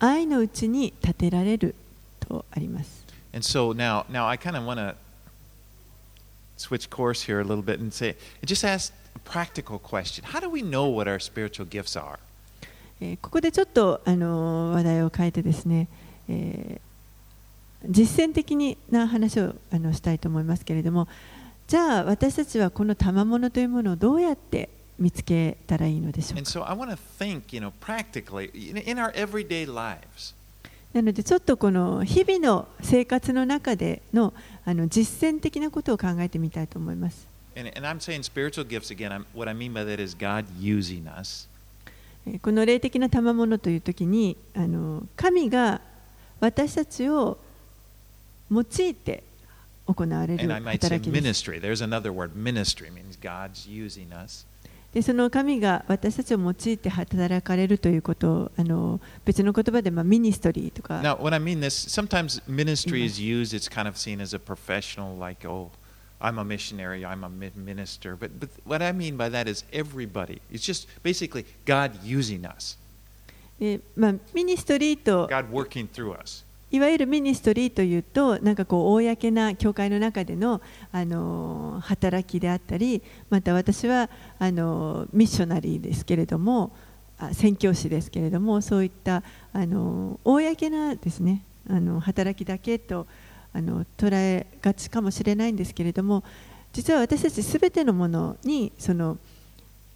[0.00, 1.74] 愛のうちに立てられる
[2.20, 4.94] とあります And so now, now I kind of want to
[6.56, 10.24] switch course here a little bit and say, just ask a practical question.
[10.24, 12.18] How do we know what our spiritual gifts are?
[13.00, 15.86] えーここでちょっとあの話題を変えてですね、
[16.28, 16.87] えー
[17.88, 18.54] 実践的
[18.90, 21.08] な話をあのしたいと思いますけれども
[21.66, 26.50] じゃあ私たちはこの賜物というものをどうやって見つけたらいいのでしょうか？
[30.94, 34.32] なのでちょっとこの日々の生活の中での,
[34.64, 37.28] あの実践的なことを考えてみたいと思います。
[42.42, 45.80] この霊的な賜物というときにあの神が
[46.40, 47.38] 私たちを
[48.50, 49.22] 用いて
[49.86, 51.44] 行われる働きです。
[54.94, 64.38] でその神が私たちを用いて働かれるということをあの別の言葉で、まあ、ミニストリーとか Now, when I mean this, sometimes ministry is used, it's kind of seen as a
[64.38, 65.70] professional, like, oh,
[66.20, 68.16] I'm a missionary, I'm a mi- minister.
[68.16, 70.40] But, but what I mean by that is everybody.
[70.50, 72.78] It's just basically God using us,
[73.60, 76.44] でまあ、ミニストリーと God working through us.
[76.70, 80.60] いわゆる ministry というとなんかこう公な教会の中での、
[80.92, 86.72] あの働きであったりまた私はあの missionary ですけれども
[87.18, 93.06] あ宣教師ですけれどもそういったあの公なですねあの働きだけと
[93.52, 96.22] あの捉えがちかもしれないんですけれども
[96.72, 99.18] 実は私たちすべてのものにその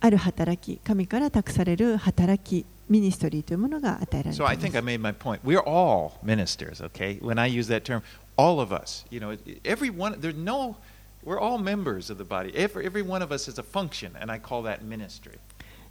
[0.00, 5.40] ある働き神から託される働きミニストリーというものが与えられてい So ま I す think I made my point.
[5.44, 7.18] We're all ministers, okay?
[7.20, 8.02] When I use that term,
[8.36, 10.76] all of us, you know, every one, there's no,
[11.24, 12.52] we're all members of the body.
[12.54, 15.38] Every, every one of us is a function, and I call that ministry.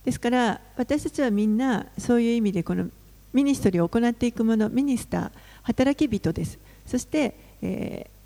[0.03, 2.89] ですから私たちはみんなそういう意味でこの
[3.33, 5.31] ミニストリーを行っていくものミニスター
[5.63, 8.21] 働き人ですそして、えー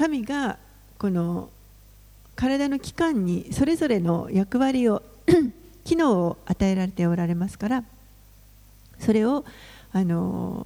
[0.00, 0.58] 神が
[0.98, 1.50] この
[2.34, 5.02] 体の器官にそれぞれの役割を
[5.90, 7.84] 機能を与えられておられますから
[9.00, 9.44] それを
[9.90, 10.64] あの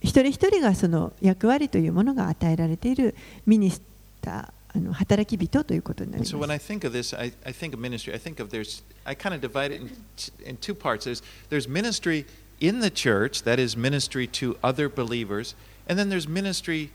[0.00, 3.82] 一人一人がその役割というものが与えられているミニス
[4.20, 6.58] ターあの働き人ということになり And ま so when I。
[6.58, 8.14] think of this, I, I think of ministry.
[8.14, 11.04] I think of there's, I kind of divide it in, t- in two parts.
[11.04, 12.24] There's, there's ministry
[12.60, 15.54] in the church, that is ministry to other believers,
[15.88, 16.90] and then there's ministry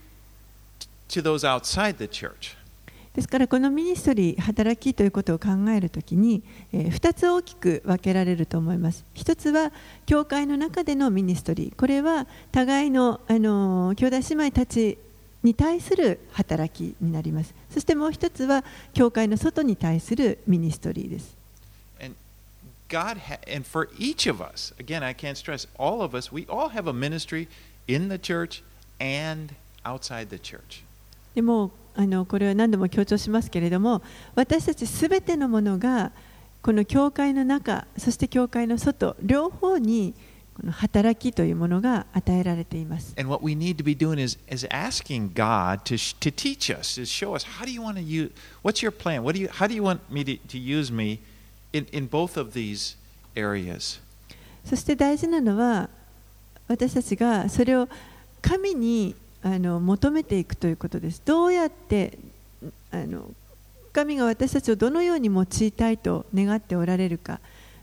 [1.09, 2.56] to those outside the church.
[3.17, 9.03] ですからこの ministry 働きということを考えるときに、えー2つ大きく分けられると思います。
[9.15, 9.71] 一つは
[10.05, 14.99] 教会の中での ministry これは互いの、あのー兄弟姉妹たち
[15.41, 17.55] に対する働きになります。
[17.71, 21.35] そしてもう一つは教会の外に対する ministry です。
[21.99, 22.15] And
[22.87, 26.45] God, ha- and for each of us, again, I can't stress, all of us, we
[26.47, 27.47] all have a ministry
[27.87, 28.61] in the church
[28.99, 30.83] and outside the church.
[31.33, 34.03] でもあのこれは何度も強調しますけれども
[34.35, 36.11] 私たちすべてのものが
[36.61, 40.13] この教会の中そして教会の外両方に
[40.53, 43.13] この働きというものが与えられています。
[54.65, 55.89] そして大事なのは
[56.67, 57.87] 私たちがそれを
[58.41, 61.21] 神にあの求めていくということです。
[61.25, 62.17] どうやって
[62.91, 63.31] あの
[63.93, 67.39] 神が私たちをどのように用いたいと願っておられるか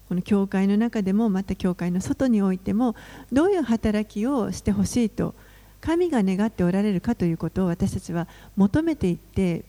[0.08, 2.94] この教会の中でもまた教会の外においても
[3.32, 5.34] どういう働きをしてほしいと
[5.80, 9.64] 神が願っておられるかということを私たちは求めていって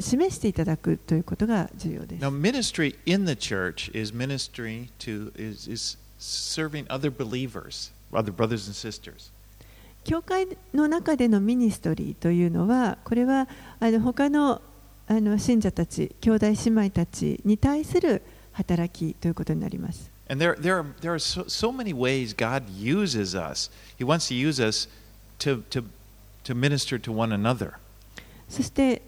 [0.00, 8.32] 示していただくということが重要です Now, ministry in the church is ministry to, is, is serving other believers, other
[8.32, 9.30] brothers and sisters.
[10.08, 13.46] 教会の中でのミニストリーというのはこれは
[13.78, 14.62] あの他の,
[15.06, 20.10] あの信者たち兄弟姉妹たちに対する働きということになります。
[28.48, 29.02] そして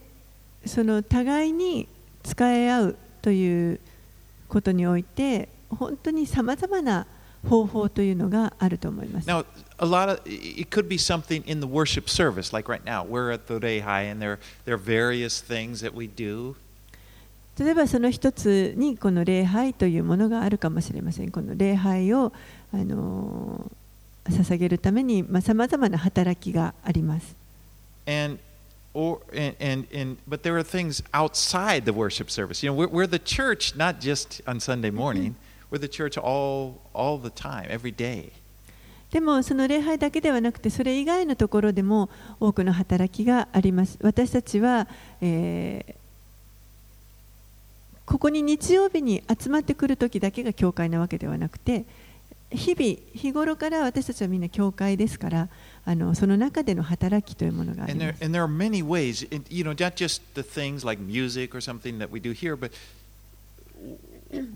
[0.66, 1.88] その互いに
[2.24, 3.80] 使い合うという
[4.48, 7.06] ことにおいて本当にさまざまな
[7.48, 9.29] 方法というのがあると思います。
[9.29, 9.44] Now,
[9.79, 13.05] a lot of it could be something in the worship service, like right now.
[13.05, 16.55] We're at the Rehai, and there, there are various things that we do.
[17.59, 21.31] 例えばその一つにこの礼拝というものがあるかもしれません。
[21.31, 22.33] この礼拝を
[22.72, 23.70] あの
[24.24, 27.37] 捧げるためにさまざ、まな働きがあります。
[28.07, 28.38] And
[28.94, 32.62] or and, and, and but there are things outside the worship service.
[32.62, 35.37] You know, we're, we're the church not just on Sunday morning.
[35.70, 38.33] We're the church all all the time, every day.
[39.12, 43.98] でもその礼拝だけではなくてそれ以外のところでも多くの働きがあります。
[44.02, 44.88] 私たちは、
[45.20, 46.00] えー
[48.06, 51.85] ここに日曜日に集まってくる時だけが教会なわけではなくて
[52.50, 55.48] 日々日頃から私たちはみんな教会ですから
[55.85, 58.24] あのその中での働きというものがあり And ま there す。
[58.24, 59.24] and there are many ways.
[59.48, 62.72] You know, not just the things like music or something that we do here, but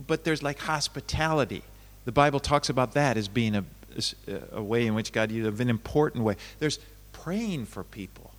[0.06, 1.62] but there's like hospitality.
[2.04, 3.64] The Bible talks about that as being a
[4.52, 6.36] a way in which God used an important way.
[6.58, 6.80] There's
[7.12, 8.30] praying for people.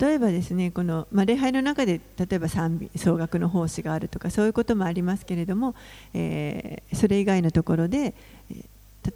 [0.00, 5.76] 例えばですねこの、まあ、礼拝の中で例えば賛美総額の奉仕があるとかそういうこともありますけれども、
[6.12, 8.14] えーそれ以外のところで、
[8.50, 8.64] えー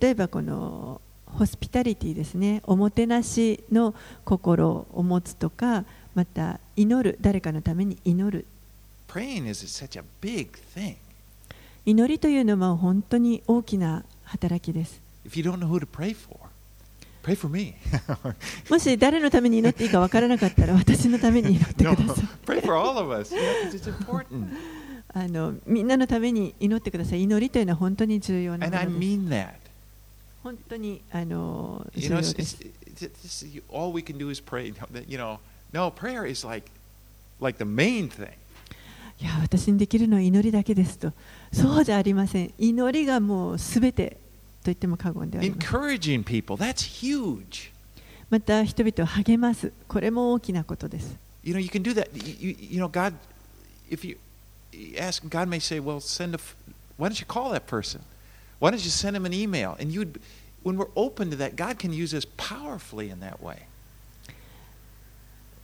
[0.01, 3.92] 例えばこのホスピタリティですねおもてなしの
[4.25, 8.46] 心を持つとかまた祈る誰かのために祈る
[11.85, 15.01] 祈りというのは本当に大きな働きです。
[18.70, 22.07] もし誰のために祈っていいか分からなかったら私のために祈ってください。
[25.66, 27.23] みんなのために祈ってください。
[27.23, 28.68] 祈りというのは本当に重要な。
[30.44, 31.85] 本当にあの。
[39.21, 41.12] いや私にできるのは祈りだけですと。
[41.52, 42.54] そうじゃありません。
[42.58, 44.16] 祈りがもうすべてと
[44.64, 45.71] 言っても過言ではありません。
[45.71, 47.71] Encouraging people, that's huge.
[48.31, 49.73] また人々を励ます。
[49.88, 51.16] これも大きなことです。
[51.42, 52.08] You know, you can do that.
[52.14, 53.14] You, you, know, God,
[53.90, 54.16] if you
[54.98, 56.38] ask, God may say, well, send a,
[56.96, 58.00] why don't you call that person?
[58.58, 59.77] Why don't you send him an email?
[59.81, 60.21] And you'd,
[60.62, 63.66] when we're open to that, God can use us powerfully in that way.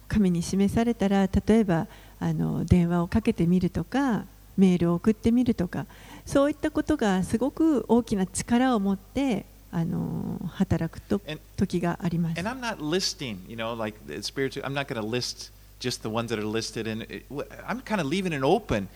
[0.09, 1.89] 神に示されたら例えば
[2.19, 4.25] あの電話をかけてみるとか
[4.57, 5.87] メールを送ってみるとか
[6.25, 11.21] そういったことがすごく大きな力を持ってあの働くと
[11.57, 12.49] 時があります And。
[12.49, 16.31] I'm not listing, you know, like the spiritual, I'm not going to list just the ones
[16.31, 16.87] that are listed.
[16.87, 17.27] And it,
[17.67, 18.89] I'm kind of leaving it open.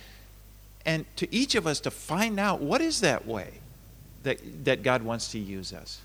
[0.86, 3.60] And to each of us to find out what is that way
[4.22, 6.00] that, that God wants to use us.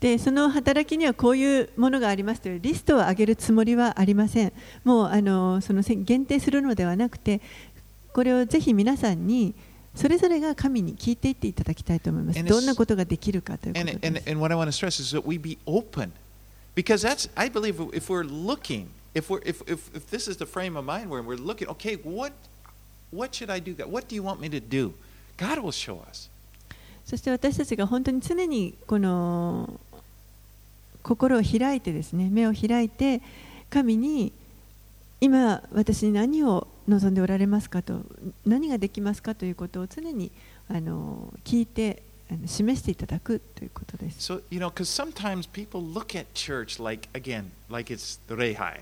[0.00, 4.52] でその働きにはこういうものがありますというリストを上げるつもりはありません。
[4.84, 7.40] もうあのその限定するのではなくて
[8.12, 9.54] これをぜひ皆さんに
[9.94, 12.44] それぞれが神に聞いていっていただきたいと思います。
[12.44, 13.98] どんなことができるかということです。
[27.04, 29.80] そして私たちが本当に常にこの
[31.08, 33.22] 心を開いてですね目を開いて
[33.70, 34.30] 神に
[35.22, 38.02] 今私に何を望んでおられますかと
[38.44, 40.30] 何ができますかということを常に
[40.68, 42.02] あの聞いて
[42.44, 44.32] 示していただくということです。
[44.32, 48.80] So, you know, because sometimes people look at church like, again, like it's the Rehai.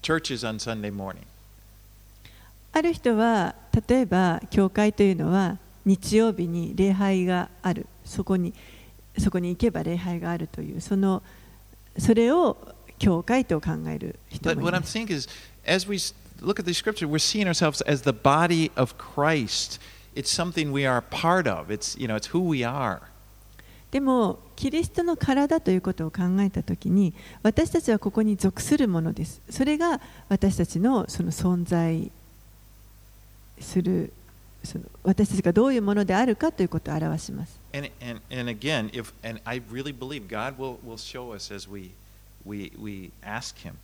[0.00, 1.26] Church is on Sunday morning.
[2.72, 3.54] ある人は
[3.86, 8.54] 例えば教会というのは日曜日に礼拝があるそこに
[9.18, 11.22] そこに行けば礼拝があるというその
[12.00, 12.56] それを
[12.98, 14.54] 教会と考える人も。
[23.90, 29.40] でも、キリストの体ということを考えたときに、私たちはここに属するものです。
[29.50, 32.10] それが私たちのその存在
[33.60, 34.12] する
[34.64, 41.68] その私たちがどういうものであるかということを表します And, and, and again, if, and I really believe God will, will show us as
[41.68, 41.92] we,
[42.44, 43.74] we, we ask Him.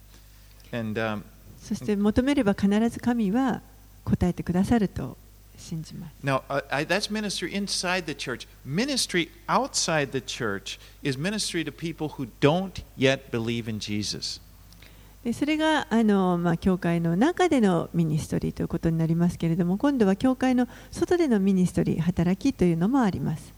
[0.73, 1.23] And, um,
[1.63, 3.63] そして求めれば必ず神は
[4.05, 5.17] 答えてくださると
[5.59, 8.47] 信じます Now, uh, I, that's ministry inside the church.
[8.65, 14.41] Ministry outside the church is ministry to people who don't yet believe in Jesus.
[15.27, 23.53] でそれがあの、ま、教会の中での ministry ということになりますけれども今度は教会の外での ministry 働きというのもあります。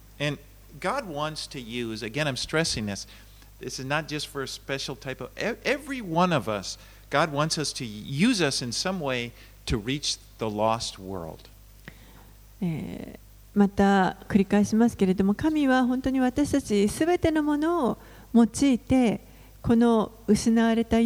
[12.62, 13.18] え
[13.54, 17.98] また繰り返しますけれども、神は本当に私たち全てのものを
[18.32, 19.20] 用いて、
[19.60, 21.00] この失われた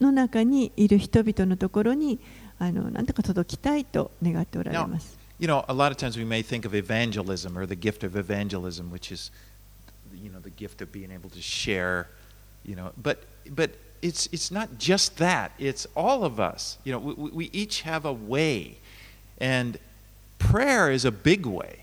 [0.00, 2.18] の中にいる人々のところに
[2.58, 5.16] あのなんとか届きたいと願っておられます。
[5.38, 8.90] You know, a lot of times we may think of evangelism or the gift of evangelism,
[8.90, 9.30] which is,
[10.14, 12.06] you know, the gift of being able to share,
[12.64, 13.18] you know, but
[13.54, 13.70] but
[14.00, 15.50] it's it's not just that.
[15.58, 16.78] It's all of us.
[16.84, 18.78] You know, we, we- we each have a way,
[19.38, 19.78] and
[20.38, 21.80] prayer is a big way.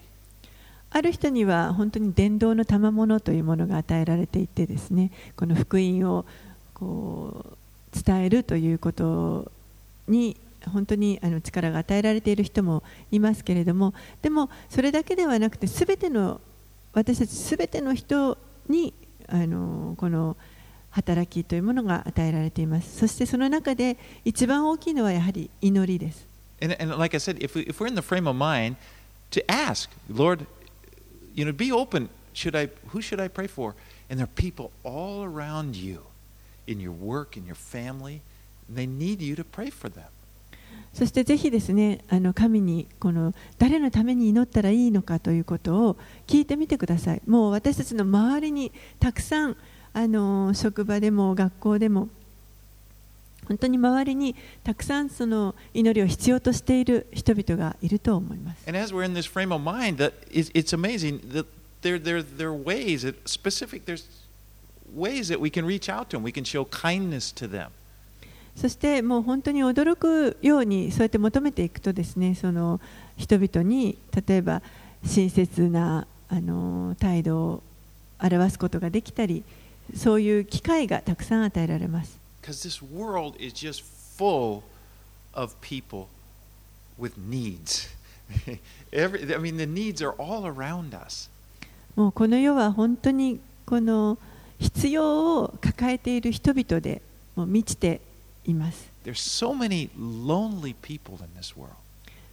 [0.89, 6.23] ある人には本当に伝道の賜物というものが与えられていてですねこの福音を
[6.75, 7.57] こう
[7.93, 9.51] 伝えるということ
[10.07, 10.37] に
[10.71, 16.39] 本当にあの力が与えられている人もいますけれどもでもそれだけではなくて全ての
[16.93, 18.37] 私たち全ての人
[18.69, 18.93] に
[19.27, 20.37] あのこの
[20.91, 26.27] 働きというものが与えられていますそしてその中で一番大きいのはやはり祈りです
[26.61, 28.77] And, and like I said, if, we, if we're in the frame of mind
[29.31, 30.45] to ask, Lord,
[31.35, 32.07] you know, be open.
[32.31, 33.75] Should I, who should I pray for?
[34.09, 36.03] And there are people all around you
[40.93, 42.03] そしてぜひですね、
[42.35, 45.97] 神にこの誰のために祈ったらいいのかということを
[46.27, 47.21] 聞いてみてください。
[47.25, 49.57] もう私たちの周りにたくさん
[50.53, 52.09] 職場でも学校でも
[53.47, 58.63] 本当に周りにたくさんその祈りを必要としている人々がいると思います。
[68.55, 74.61] そしてもう本当に驚くようにそうやって求めていくとですね人々に例えば
[75.05, 76.07] 親切な
[76.99, 77.63] 態度を
[78.21, 79.43] 表すことができたり
[79.95, 82.17] そういう機会がたくさん与えられます。
[92.27, 94.17] の世は本当にこの
[94.63, 97.01] 必要を抱えている人々で
[97.35, 97.99] もう満ちて
[98.45, 101.73] います There's so many lonely people in this world.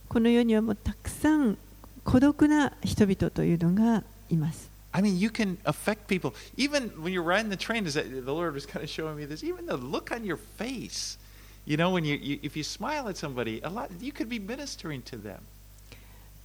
[0.09, 1.59] この世にはもうたくさん
[2.05, 6.33] 孤独な人々というのがいます I mean, you can affect people.
[6.57, 9.25] Even when you're riding the train, is that the Lord was kind of showing me
[9.25, 9.45] this.
[9.45, 11.17] Even the look on your face,
[11.65, 14.41] you know, when you, you if you smile at somebody, a lot you could be
[14.41, 15.39] ministering to them.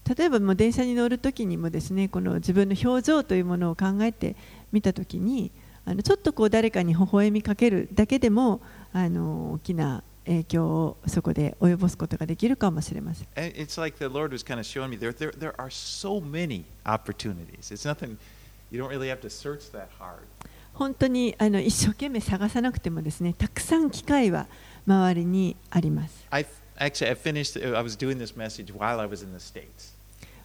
[0.07, 4.35] 例えばもう電車に乗るときにもですねこの自分の表情というものを考えて
[4.71, 5.49] みたときに
[5.85, 8.59] あのちょっとこう誰かに微笑みかけるだけでも
[8.91, 13.27] あの大きな影響をそこで及ぼすことができるかもしれません。
[20.73, 24.47] 本当にあの一生懸命探さなくてもですね、たくさん機会は
[24.87, 26.25] 周りにあります。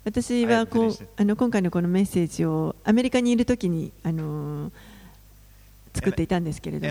[0.05, 4.71] 私はこうあの今回のこのメッセージをアメリカにいるときにあの。
[5.95, 6.87] 作っていたんですけれども。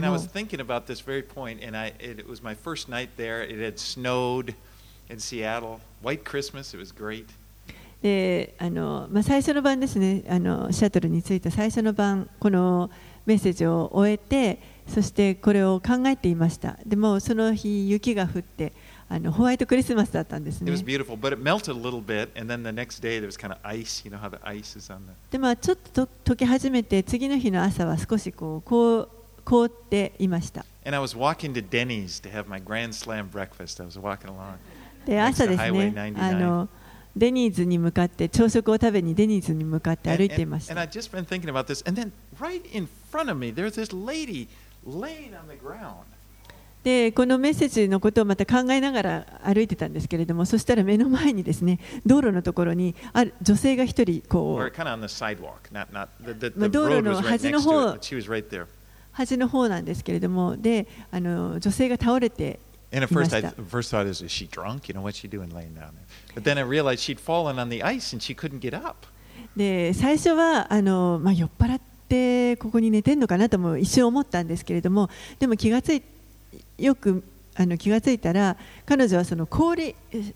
[8.02, 12.90] で、あの、まあ、最初の晩ですね、あの、シャトルに着いた最初の晩、この
[13.26, 14.60] メッセージを終えて。
[14.88, 16.80] そして、これを考えていました。
[16.84, 18.74] でも、その日、雪が降って。
[19.12, 20.72] あのホワイトクリスマスだったんですね。
[25.32, 29.10] でも、ちょっと,と溶け始めて、次の日の朝は少しこう凍,
[29.44, 30.64] 凍っていました。
[35.08, 35.92] で、朝ですね、
[37.16, 40.76] デニーズに向かって、朝食を食べにデニーズに向かって歩いていました。
[46.84, 54.70] でこのメッセージのことをまた考えながら歩いてたんですけれども、そしたら目の前にですね道路のところにある女性が一人こう、まあ、
[56.70, 57.98] 道路の端の方
[59.12, 62.60] 端の方なんですけれども、であの女性が倒れて、
[69.94, 75.10] 最初はあの、まあ、酔っ払って、ここに寝てるのかなとも一瞬思ったんですけれども、
[75.40, 76.19] でも気がついて。
[76.80, 77.24] よく
[77.56, 78.56] あの気がついたら
[78.86, 79.96] 彼女はその氷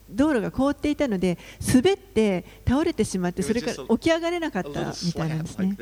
[0.09, 1.37] 道路が凍っていたので
[1.73, 5.77] 滑って倒れてしまってそれから起き上がれなかったみたいなんですね。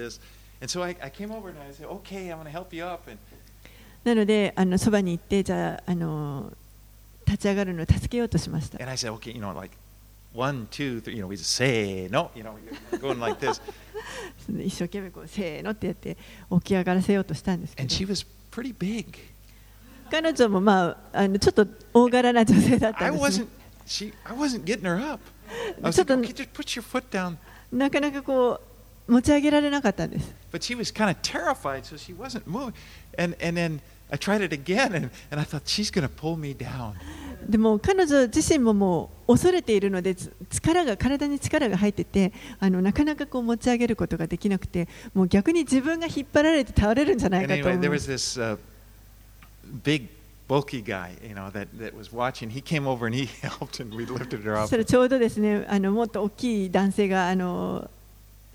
[4.04, 6.54] なのであのそばに行ってじゃあ,あの
[7.26, 8.78] 立ち上がるのを助けようとしました。
[14.64, 16.18] 一生懸命こうせーのってやって
[16.52, 17.76] 起き上がらせようとしたんです。
[20.12, 23.46] 彼女も、まあ、あのちょっと大柄な女性だったんです、ね。
[25.94, 26.28] ちょっと、like,
[27.72, 28.60] なかなかこ
[29.08, 30.36] う持ち上げられなかったんです。
[37.50, 40.16] でも彼女自身ももう恐れているので
[40.50, 48.71] 力が体に力が入っててあのなかなかこう持ち上げることができなくてもう逆に自分が引っ張られて倒れるんじゃないかと。
[49.85, 50.09] big,
[50.49, 52.51] bulky guy, you know, that, that was watching.
[52.51, 54.67] He came over and he helped, and we lifted her そ up.
[54.69, 57.91] したらちょうどですねあのもっと大きい男性があの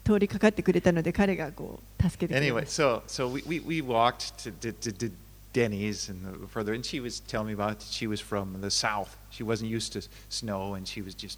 [0.04, 2.84] 通りかかってくれたので彼がこう助けてくれま Anyway, した。
[2.84, 5.12] so so we, we, we walked to, to, to, to
[5.54, 9.18] Denny's and the- further, and she was telling me about she was from the south.
[9.32, 11.38] She wasn't used to snow, and she was just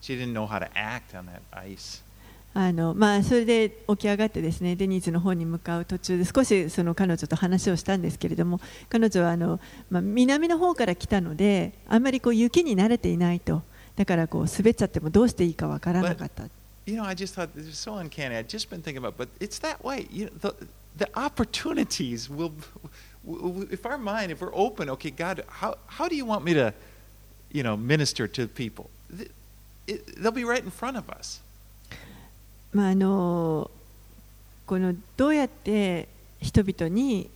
[0.00, 2.00] she didn't know how to act on that ice.
[2.57, 13.61] あのまあ、それで起き上がってですねデニーズの方に向かう途中で少しその彼女と話をしたんですけれども彼女はあの、まあ、南の方から来たのであんまりこう雪に慣れていないと
[13.97, 16.43] だからこう滑っちゃってもどうしていいかわからなかった。
[16.85, 18.37] You know, I just thought this was so uncanny.
[18.37, 20.07] I'd just been thinking about, but it's that way.
[20.09, 20.55] You know, the
[20.97, 22.53] the opportunities will,
[23.69, 26.73] if our mind, if we're open, okay, God, how how do you want me to,
[27.51, 28.89] you know, minister to people?
[29.87, 31.41] They'll be right in front of us.
[32.75, 33.71] まあ、あの
[34.65, 36.09] このどうやって
[36.41, 37.29] 人々に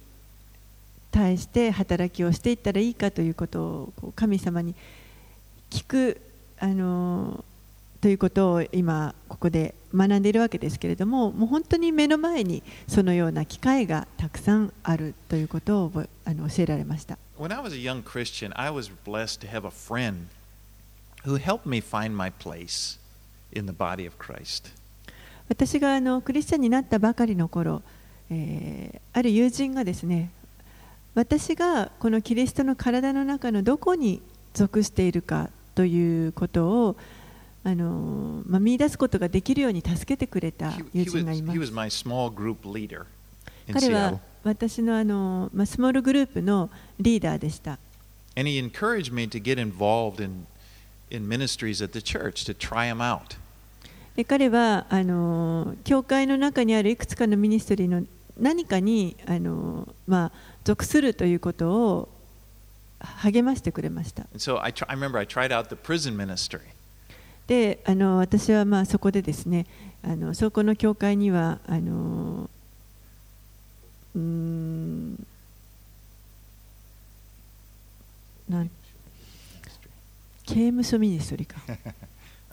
[1.11, 4.75] 対して働きをしていったらいいかということを神様に
[5.69, 6.21] 聞く
[6.59, 7.45] あの
[8.01, 17.17] ということを今ここで学んでいるわけですけれどももう本当に目の前にそのような機会がたくさんあるということを覚あの教えられました。
[17.39, 20.27] When I was a young Christian, I was blessed to have a friend
[21.23, 22.99] who helped me find my place
[23.53, 24.78] in the body of Christ.
[25.49, 27.81] 私があのクリスチャンになったばかりの頃、
[28.29, 30.29] えーある友人がですね
[31.15, 34.21] 私がこのキリストの体の中のどこに
[34.53, 36.95] 属しているかということを
[37.63, 41.73] あの、まあ、見出すことができるように助けてくれた友人がいます
[43.73, 46.69] 彼は.私のあの、まあ、スモールグループの
[46.99, 47.77] リーダーでした
[48.37, 50.45] And he encouraged me to get involved in,
[51.09, 53.37] in ministries at the church to try them out.
[54.15, 58.05] で彼はあの教会の中にあるいくつかのミニストリーの
[58.37, 60.31] 何かにあの、まあ、
[60.63, 62.09] 属するということを
[62.99, 66.61] 励ましてくれました And so I, tr- I remember I tried out the prison ministry.
[67.47, 69.65] であの私はまあそこでですね
[70.03, 72.49] あのそこの教会にはあの
[74.15, 75.27] うーん
[78.47, 78.69] なん
[80.45, 81.61] 刑務所ミニストリーか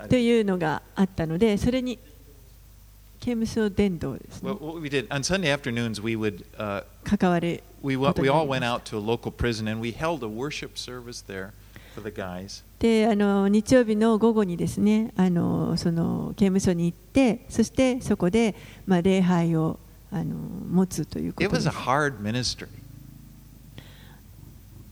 [0.08, 1.98] というのがあったのでそれに
[3.18, 8.22] 刑務所伝道ですね Well, what we did on Sunday afternoons, we would uh, 関わる we こ wa- と
[8.22, 11.50] we all went out to a local prison and we held a worship service there
[11.94, 12.62] for the guys.
[12.78, 18.54] であの日曜日の午後にですねあのその刑務所に行ってそしてそこで、
[18.86, 19.78] まあ、礼拝を
[20.12, 22.68] あの持つというこ It と was で a す hard ministry.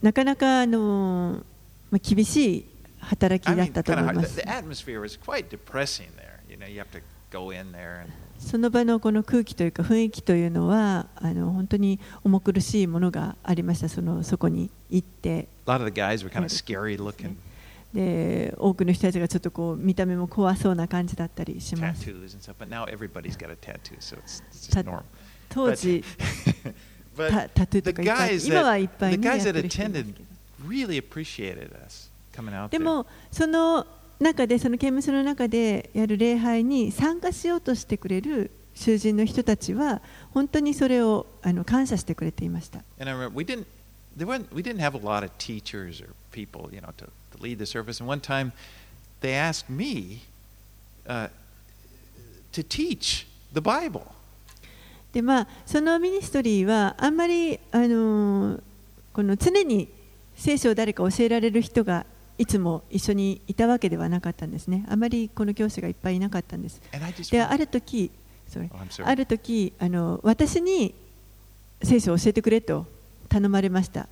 [0.02, 1.42] なかなかあの、
[1.90, 2.64] まあ、厳しい
[3.05, 4.40] 働きだったと思います。
[8.38, 15.48] その場のこの空気というか雰囲気というのはあの本当に重苦しいものがありました、そ,のそこに行って。
[17.94, 22.05] で多くの人たちがちょっとこう見た目も怖そうな感じだったりします。
[25.48, 26.02] 当時、
[28.48, 29.14] 今はいっぱい、
[32.70, 33.87] でもその
[34.20, 40.01] 中でその刑務所の中でやる礼拝に参加しようとしてくれる囚人の人たちは
[40.32, 42.80] 本当にそれをあの感謝してくれていました。
[55.12, 58.61] でまあそのミニストリーはあんまり、あの、
[59.12, 59.89] この常に
[60.37, 62.05] 聖書を誰か教えられる人が
[62.37, 64.85] いつも一緒にいたわけではなかったんですね。
[64.89, 66.80] あまりこの教師がいっぱいいなかったんです。
[67.30, 68.11] で、ある時、
[69.05, 70.95] ある時あの、私に
[71.82, 72.87] 聖書を教えてくれと
[73.28, 74.09] 頼まれました。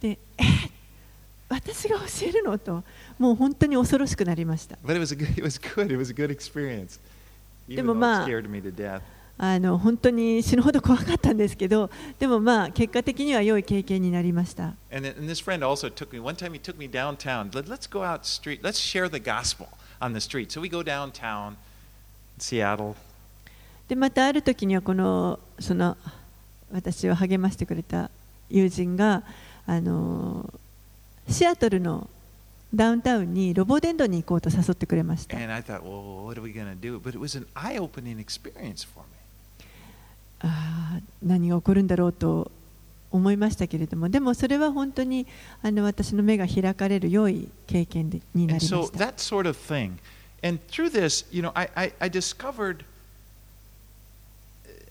[0.00, 0.70] で、えー、
[1.48, 2.84] 私が教えるのと、
[3.18, 4.76] もう本当に恐ろしくなりました。
[7.68, 8.26] でもまあ。
[9.42, 14.74] あの本当に死ぬほど怖かったんですけど、でもまあ結果的には良い経験になりました。
[23.88, 25.96] でまたある時にはこのその
[26.70, 28.10] 私を励ましてくれた
[28.50, 29.22] 友人が
[29.66, 30.52] あの
[31.30, 32.10] シアトルの
[32.74, 35.38] ダウンタウンにロボデンドに行こうと誘ってくれました。
[40.40, 42.50] あー何が起こるんだろうと
[43.10, 45.26] 思いましたけれどもでもそれは本当に
[45.62, 49.98] あの私の目が開かれる良い経験でにな And りま so した that sort of thing.
[50.42, 52.84] And through this, you know, I, I, I discovered,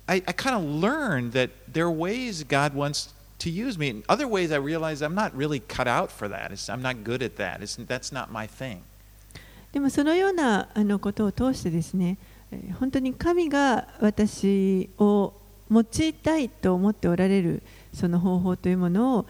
[0.08, 3.90] I, I kind of learned that there are ways God wants to use me.
[3.90, 6.52] In other ways, I realized I'm not really cut out for that.
[6.52, 7.64] It's, I'm not good at that.
[7.64, 8.84] It's, that's not my thing.
[9.72, 12.18] でもそのようなあのことを通してですね
[12.52, 15.34] えー本当に神が私を
[15.72, 17.62] 用いたいと思っておられる
[17.94, 19.26] その方法というものを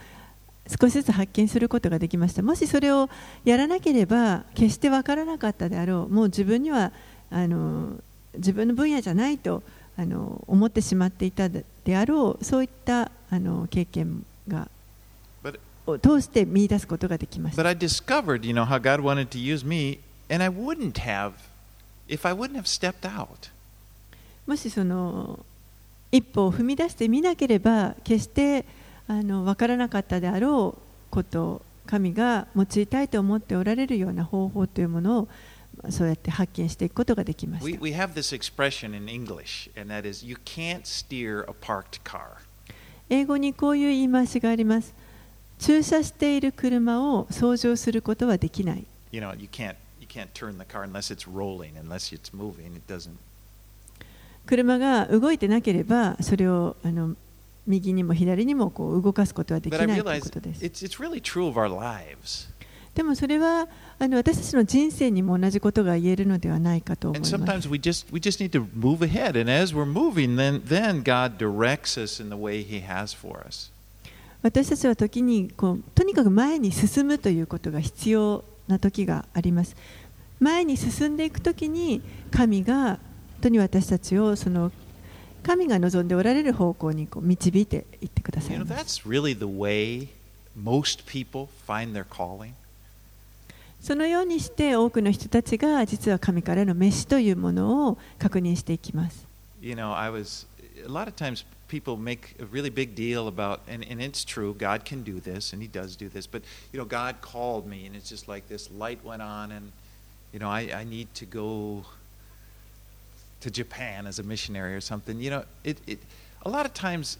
[0.79, 2.43] 少しずつ発見することができました。
[2.43, 3.09] もしそれを
[3.43, 6.13] やらなければ決して分からなかったであろう。
[6.13, 6.91] もう自分には
[7.31, 7.93] あの
[8.35, 9.63] 自分の分野じゃないと
[9.97, 11.65] あの思ってしまっていたで
[11.97, 14.69] あろうそういったあの経験が
[15.43, 20.49] But, を通して見出すことができました but I discovered, you know, how God wanted to use me, and I
[20.49, 21.33] wouldn't have
[22.07, 23.49] if I wouldn't have stepped out.
[24.47, 25.45] もしその
[26.11, 28.65] 一歩を踏み出してみなければ決して
[29.07, 30.81] あの分からなかったであろう
[31.11, 35.27] こと神が用いたいと思っておられるような方法というものを
[35.81, 41.53] まあそうやって発見していくことができまし We, た we have this expression in English, and that is, you can't steer a
[41.53, 42.37] parked car.
[43.09, 44.93] 英語にこういう言い回しがあります
[45.57, 52.75] 駐車している車を操縦することはできない You know, you can't you can't turn the car unless it's rolling, unless it's moving.
[52.75, 53.17] It doesn't.
[54.45, 57.15] 車が動いてなければそれをあの
[57.67, 60.61] 右にも左にもこう動かすことはできないということです。
[62.95, 63.67] でもそれは
[63.99, 67.31] あの私たちの人生にも同じことが言えるのではないかと思います。
[74.41, 79.75] 私たちは時にこうとにかく前に進むということが必要な時があります。
[80.39, 82.99] 前に進んでいく時に神が
[83.39, 84.71] 当に私たちをその
[85.43, 89.37] 神が望んでおられる方向にこう導いていってくださ You い know, ます that's really.
[93.81, 99.25] そのようにして多くの人たちが実は神からの召しというものを確認していきます
[99.61, 100.45] You know, I was
[100.85, 104.53] a lot of times people make a really big deal about, and, and it's true,
[104.57, 107.85] God can do this, and He does do this, but, you know, God called me,
[107.85, 109.71] and it's just like this light went on, and,
[110.33, 111.83] you know, I, I need to go
[113.41, 115.19] to Japan as a missionary or something.
[115.19, 115.99] You know, it, it,
[116.43, 117.17] a lot of times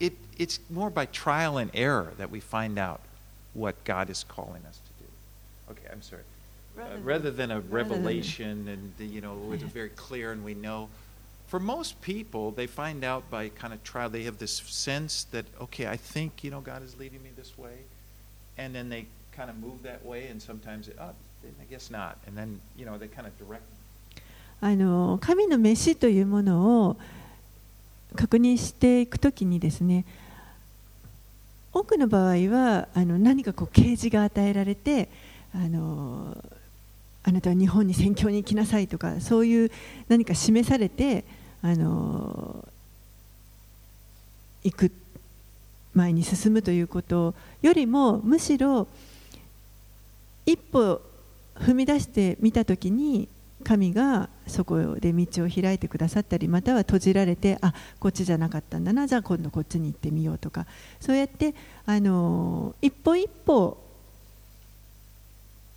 [0.00, 3.00] it, it's more by trial and error that we find out
[3.52, 5.10] what God is calling us to do.
[5.72, 6.22] Okay, I'm sorry.
[6.76, 10.54] Uh, rather than a rather than- revelation and, you know, it's very clear and we
[10.54, 10.88] know.
[11.46, 14.10] For most people, they find out by kind of trial.
[14.10, 17.56] They have this sense that, okay, I think, you know, God is leading me this
[17.56, 17.76] way.
[18.58, 21.10] And then they kind of move that way, and sometimes, oh,
[21.44, 22.18] I guess not.
[22.26, 23.64] And then, you know, they kind of direct
[24.64, 26.96] あの神の召しというものを
[28.16, 30.06] 確認していくときにですね
[31.70, 35.10] 多くの場合はあの何かこう啓示が与えられて
[35.54, 36.34] あの
[37.24, 39.70] あなたは日本に宣教に行きなさいとかそういう
[40.08, 41.26] 何か示されて
[41.60, 42.66] あの
[44.62, 44.92] 行く
[45.92, 48.88] 前に進むということよりもむしろ
[50.46, 51.02] 一歩
[51.54, 53.28] 踏み出してみたときに
[53.62, 60.66] 神がそこで道を開いてくださったりまたは閉じられてあこっちじゃなかったんだなじゃあ今度こっちに行ってみようとか
[61.00, 61.54] そうやって
[61.86, 63.78] あの一歩一歩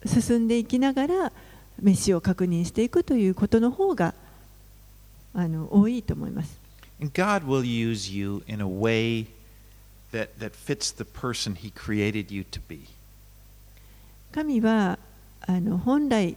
[0.06, 1.32] 進んでいきながら
[1.82, 4.14] 飯を確認していくということの方が
[5.34, 6.58] あの多いと思います。
[7.00, 9.28] God will use you in a way
[10.12, 12.88] that, that fits the person He created you to be.
[14.32, 14.98] 神は
[15.42, 16.36] あの本来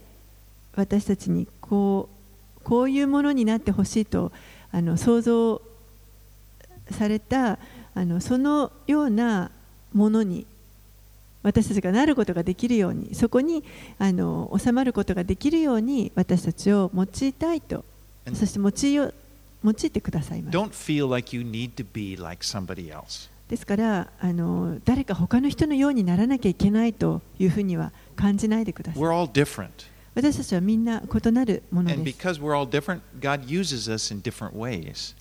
[0.77, 2.20] 私たちにこう
[2.65, 4.33] こういうものになってほしいと
[4.73, 5.63] あの想像
[6.91, 7.59] された
[7.95, 9.51] あのそのような
[9.93, 10.47] ものに
[11.43, 13.65] 私たちがなることができるようにそこに
[13.99, 17.85] あの収まることができるように私たちを用いたいと
[18.35, 19.13] そして用いよ
[19.65, 23.31] 用いてくださいます don't feel like you need to be like somebody else.
[23.49, 29.69] ですからあの誰か他の人のようにならなきゃいけないというふうには感じないでください We're all different.
[30.21, 35.15] 私たちはみんな異なるものです because we're all different, God uses us in different ways.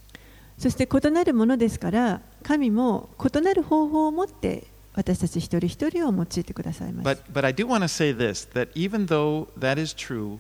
[0.58, 10.40] そして異なるものですから神も異なる方法を持って私たち一人一人を用いてくださいます But, but I do want to say this that even though that is true,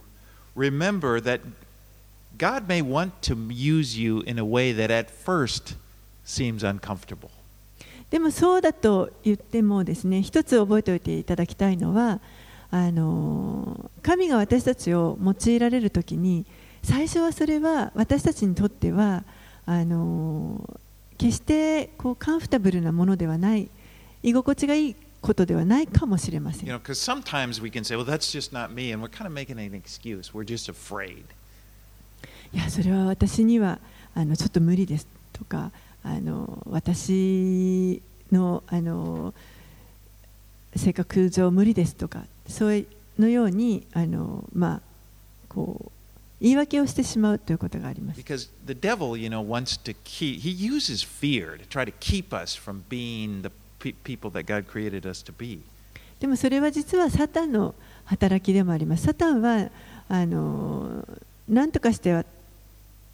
[0.57, 1.39] remember that
[2.37, 5.75] God may want to use you in a way that at first
[6.25, 7.29] seems uncomfortable.
[8.09, 12.19] でもそうだと言ってもですね一つ覚えておいていただきたいのは
[12.71, 16.45] あの神が私たちを用いられる時に
[16.83, 19.23] 最初はそれは私たちにとっては
[19.65, 20.79] あの
[21.17, 23.69] 決してこうカンフタブルなものではない
[24.23, 29.27] 居心地がいいことではないかもしれません You know, because sometimes we can say, well, that's just not me, and we're kind
[29.27, 30.33] of making an excuse.
[30.33, 31.23] We're just afraid.
[32.53, 33.79] いやそれは私には
[34.15, 35.71] あのちょっと無理ですとか
[36.03, 38.01] あの私
[38.31, 39.33] のあの
[40.75, 44.81] 性格上無理ですとかそういうのようにあの、まあ、
[45.47, 45.91] こう
[46.41, 48.19] 言い訳をしてしまうということがあります。
[48.19, 52.57] Because the devil, you know, wants to keep, he uses fear to try to keep us
[52.57, 55.61] from being the pe- people that God created us to be.
[56.19, 57.75] でもそれは実はサタンの
[58.05, 59.03] 働きでもあります。
[59.03, 59.69] サタンは
[60.07, 61.07] あの
[61.47, 62.25] 何とかしては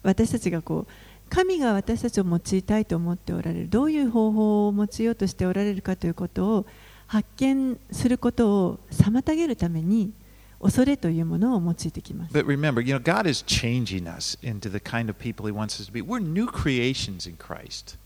[0.02, 0.92] 私たちがこう
[1.28, 6.66] 神が私たちを用いたいと思っておられるどういう方法を用いようとしておられるかということを
[7.06, 10.12] 発見することを妨げるために
[10.60, 12.34] 恐れというものを用いてきます。
[12.34, 15.86] But remember, you know, God is changing us into the kind of people He wants us
[15.86, 16.02] to be.
[16.02, 17.96] We're new creations in Christ.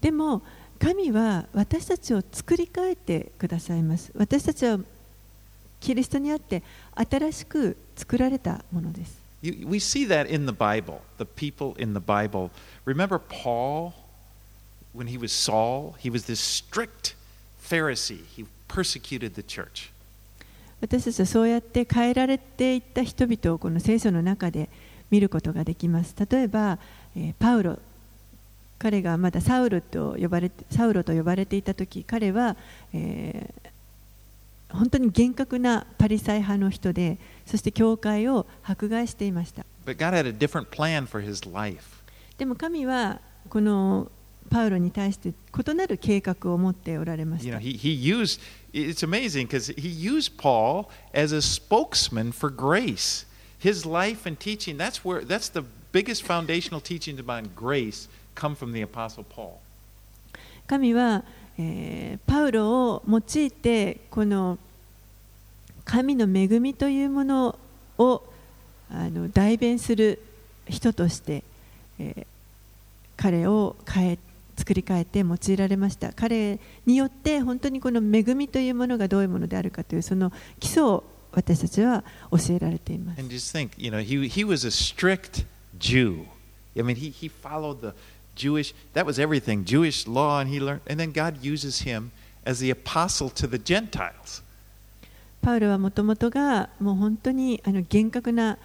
[0.00, 0.42] でも
[0.78, 4.12] 神は私たちを作り変えてくださいます。
[4.16, 4.78] 私たちは
[5.80, 6.62] キリストにあって
[6.94, 9.18] 新しく作られたものです。
[9.42, 12.50] We see that in the Bible, the people in the Bible.
[12.84, 13.92] Remember Paul,
[14.92, 17.14] when he was Saul, he was this strict
[17.68, 18.24] Pharisee.
[18.36, 19.90] He persecuted the church.
[20.80, 24.68] 私たちはそうやって変えられていった人々をこの聖書の中で
[25.10, 26.14] 見ることができます。
[26.30, 26.78] 例えば、
[27.16, 27.78] えーパウロ
[28.78, 32.56] 彼がまだサウルと呼ばれてサウロと呼ばれていた時彼は、
[32.92, 33.68] えー
[34.70, 37.16] 本当に厳格なパリサイ派の人で
[37.46, 41.82] そして教会を迫害していました But God had a different plan for his life.
[42.36, 44.10] でも神はこの
[44.48, 48.40] パウロに対して異なる計画を持っておられまし You た know, he, he used,
[48.72, 53.26] it's amazing because he used Paul as a spokesman for grace.
[53.60, 58.72] His life and teaching, that's where, that's the biggest foundational teachings about grace come from
[58.72, 59.60] the Apostle Paul.
[60.66, 61.24] 神は、
[61.58, 64.58] えーパウロを用いてこの
[65.84, 67.58] 神の恵みというもの
[67.96, 68.22] を
[68.90, 70.20] あの代弁する
[70.68, 71.42] 人として、
[71.98, 72.26] えー
[73.20, 74.18] 彼を変え
[74.58, 82.02] 作り変えて用いられました彼によって本当にこの恵みというものがどういうものであるかというその基礎を私たちは
[82.32, 85.44] 教えられています And just think, you know, he, he was a strict
[85.78, 86.26] Jew.
[86.76, 87.94] I mean, he, he followed the
[88.34, 92.10] Jewish, that was everything, Jewish law, and he learned, and then God uses him
[92.44, 94.42] as the apostle to the Gentiles.
[95.40, 98.58] パウロはもともとがもう本当にあの厳格な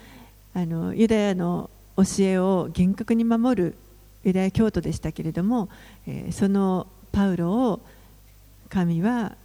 [0.56, 3.76] あのユダヤの教えを厳格に守る
[4.24, 5.70] ユダヤ教徒でしたけれども、
[6.08, 7.80] えーそのパウロを
[8.70, 9.36] 神は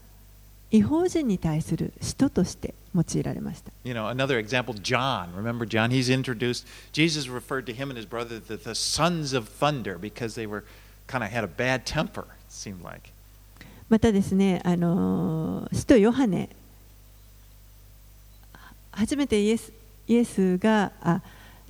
[0.70, 3.70] 違法人に対する使徒として用いられました。
[3.84, 5.28] You know, another example, John.
[5.36, 5.90] Remember John?
[5.90, 10.34] He's introduced, Jesus referred to him and his brother the, the sons of thunder because
[10.34, 10.64] they were
[11.06, 13.12] kind of had a bad temper, it seemed like.
[13.90, 16.48] またですね、あのー使徒ヨハネ、
[18.52, 19.72] は初めてイエス
[20.06, 21.20] イエスがあ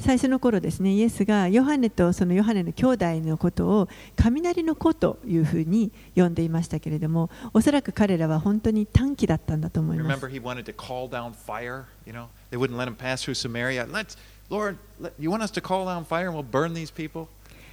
[0.00, 10.30] 最初の頃ですね、イエスがヨハネとそのヨハネの兄弟のことを雷の子というふうに呼んでいましたけれども、おそらく彼らは本当に短気だったんだと思います Remember,。
[10.30, 11.84] he wanted to call down fire.
[12.06, 13.86] You know, they wouldn't let him pass through Samaria.
[13.90, 14.16] Let's,
[14.50, 17.26] Lord, let, you want us to call down fire and we'll burn these people?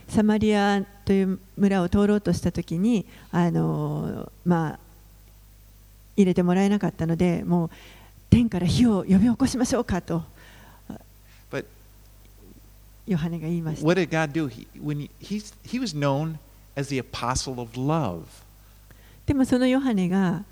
[0.08, 4.80] サマリアという村を通ろうとしたときに、あのまあ、
[6.16, 7.70] 入れてもらえなかったので、もう
[8.30, 10.24] 天から火を呼び起こしましょうかと
[13.08, 13.88] ヨハネが言いました。
[13.88, 14.48] what did God do?
[14.48, 16.38] He, when he, he was known
[16.76, 18.24] as the apostle of love.
[19.26, 20.44] でもそのヨハネが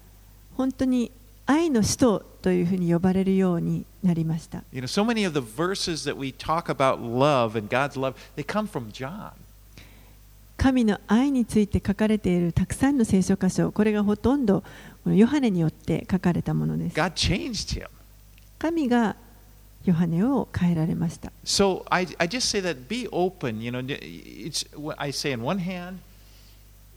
[0.55, 1.11] 本当に
[1.45, 4.63] 愛の使徒というふうに呼ばれるようになりました。
[4.71, 8.45] You know, so many of the verses that we talk about love and God's love, they
[8.45, 9.31] come from John.
[10.57, 14.63] 神の愛について書かれているたくさんの聖書箇所、これがほとんど
[15.03, 16.95] このヨハネによって書かれたものです。
[16.95, 17.87] God changed him.
[18.59, 19.17] 神が
[19.84, 21.32] ヨハネを変えられました。
[21.44, 23.60] So I, I just say that be open.
[23.60, 25.34] You know, it's what I say.
[25.34, 26.00] On one hand,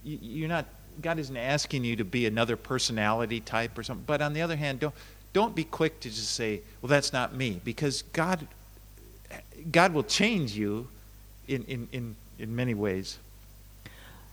[0.04, 0.66] you, you're not
[1.02, 4.04] God isn't asking you to be another personality type or something.
[4.06, 4.94] But on the other hand, don't
[5.34, 8.48] don't be quick to just say, "Well, that's not me," because God
[9.72, 10.88] God will change you
[11.48, 13.20] in in in, in many ways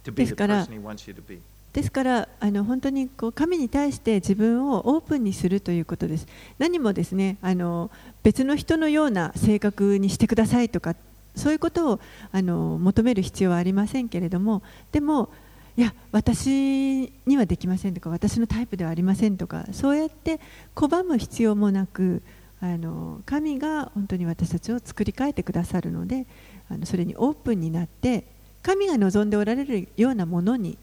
[0.04, 1.40] to be the ですから person He wants you to be.
[1.74, 6.28] ですからあの本当にこう神に対して自分をオープンにするということです。
[6.59, 7.89] 何もですねあの
[8.21, 10.95] 別の人のような性格にしてくださいとか
[11.36, 11.99] そういうことを
[12.32, 14.61] あの求める必要はありませんけれども
[14.91, 15.30] でも
[15.76, 20.39] いや私にはできませんとか私のタイプではありませんとかそうやって
[20.76, 22.21] 拒む必要もなく
[22.61, 26.28] あの神が本当に私たちを作り変えてくださるので
[26.69, 28.26] あのそれにオープンになって
[28.61, 30.78] 神が望んでおられるようなものに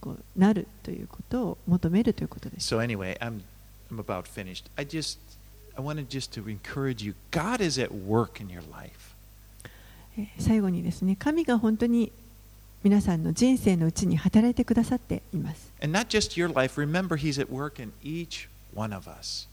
[0.00, 2.74] こうなるということを求めるということです。
[2.74, 3.42] So anyway, I'm
[3.90, 4.64] I'm about finished.
[4.76, 5.18] I just
[5.76, 7.14] I wanted just to encourage you.
[7.30, 9.14] God is at work in your life.
[10.18, 12.12] えー最後にですね神が本当に
[12.82, 15.72] 皆さんの人生のうちに働いてくださっています。
[15.82, 16.80] And not just your life.
[16.80, 19.48] Remember, He's at work in each one of us.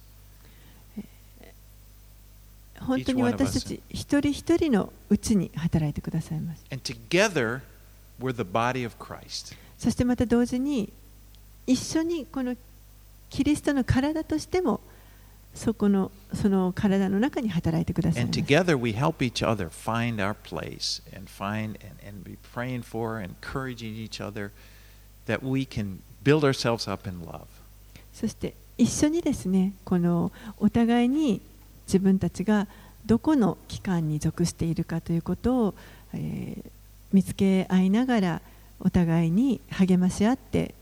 [2.80, 6.64] 本当に私たち一人一人のうちに働いてくださいます。
[6.72, 7.62] And together,
[8.20, 9.56] we're the body of Christ.
[9.84, 10.94] そしてまた同時に
[11.68, 12.56] 一緒にこの
[13.30, 14.80] キリストの体としても
[15.54, 18.24] そこのその体の中に働いてください。
[28.14, 31.42] そして一緒にですね、このお互いに
[31.88, 32.68] 自分たちが
[33.06, 35.74] どこの機関に属しているかということを、
[37.12, 38.42] 見つけ合いながら、
[38.80, 40.76] お互いに励まし合って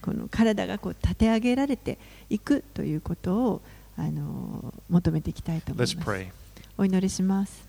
[0.00, 3.62] この体がこう立て上げられていくということを
[3.96, 6.26] あの求めていきたいと思います。
[6.78, 7.62] お祈りします。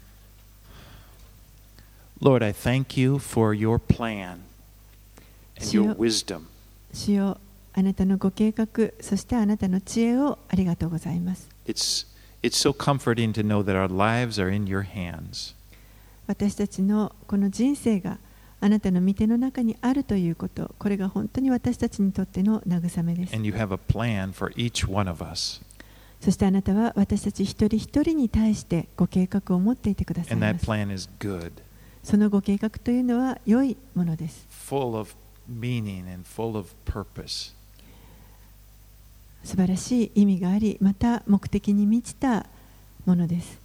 [2.21, 6.43] Lord, I thank you for your plan and your wisdom.
[6.93, 7.37] 主よ
[7.73, 8.67] あなたのご計画
[9.01, 11.49] そしてあなたの知恵をありがとうございます。
[11.65, 12.07] It's,
[12.41, 15.55] it's so comforting to know that our lives are in your hands.
[16.27, 18.17] 私たちのこの人生が
[18.63, 20.73] あなたの見ての中にあるということ。
[20.79, 23.35] これが本当に私たちにとっての慰めです。
[26.21, 30.65] そしてあなたは私たち一人一人に対してご計画を持っていてくださいます。
[32.03, 34.47] そのご計画というのは良いものです。
[34.69, 35.13] Full of
[35.51, 37.53] meaning and full of purpose.
[39.43, 42.45] 素晴らしい意味があり、また目的に満ちた
[43.05, 43.59] ものです。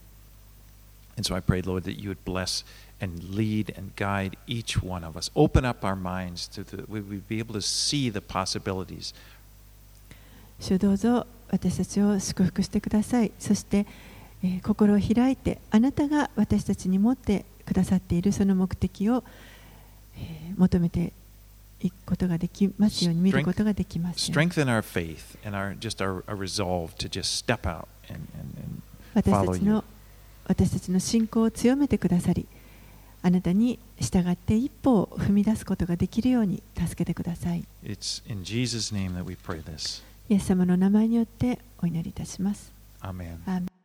[3.00, 5.30] and lead and guide each one of us.
[5.34, 9.14] Open up our minds to the, we we be able to see the possibilities.
[10.60, 13.86] 主どうぞ私たちを祝福してくださいそして、
[14.42, 19.22] え、心を開いてあなたが私たちに持ってくださっているその目的を、
[20.16, 21.12] えー、求めて
[21.80, 24.32] いくことができますように見ることができます
[29.14, 29.84] 私たちの
[30.46, 32.48] 私たちの信仰を強めてくださり
[33.22, 40.02] あなたに従って一歩を踏み出すことができるように助けてください It's in Jesus' name that we pray this.
[40.28, 43.36] イエス様の名前によってお祈りいたします Amen.
[43.46, 43.77] アーメン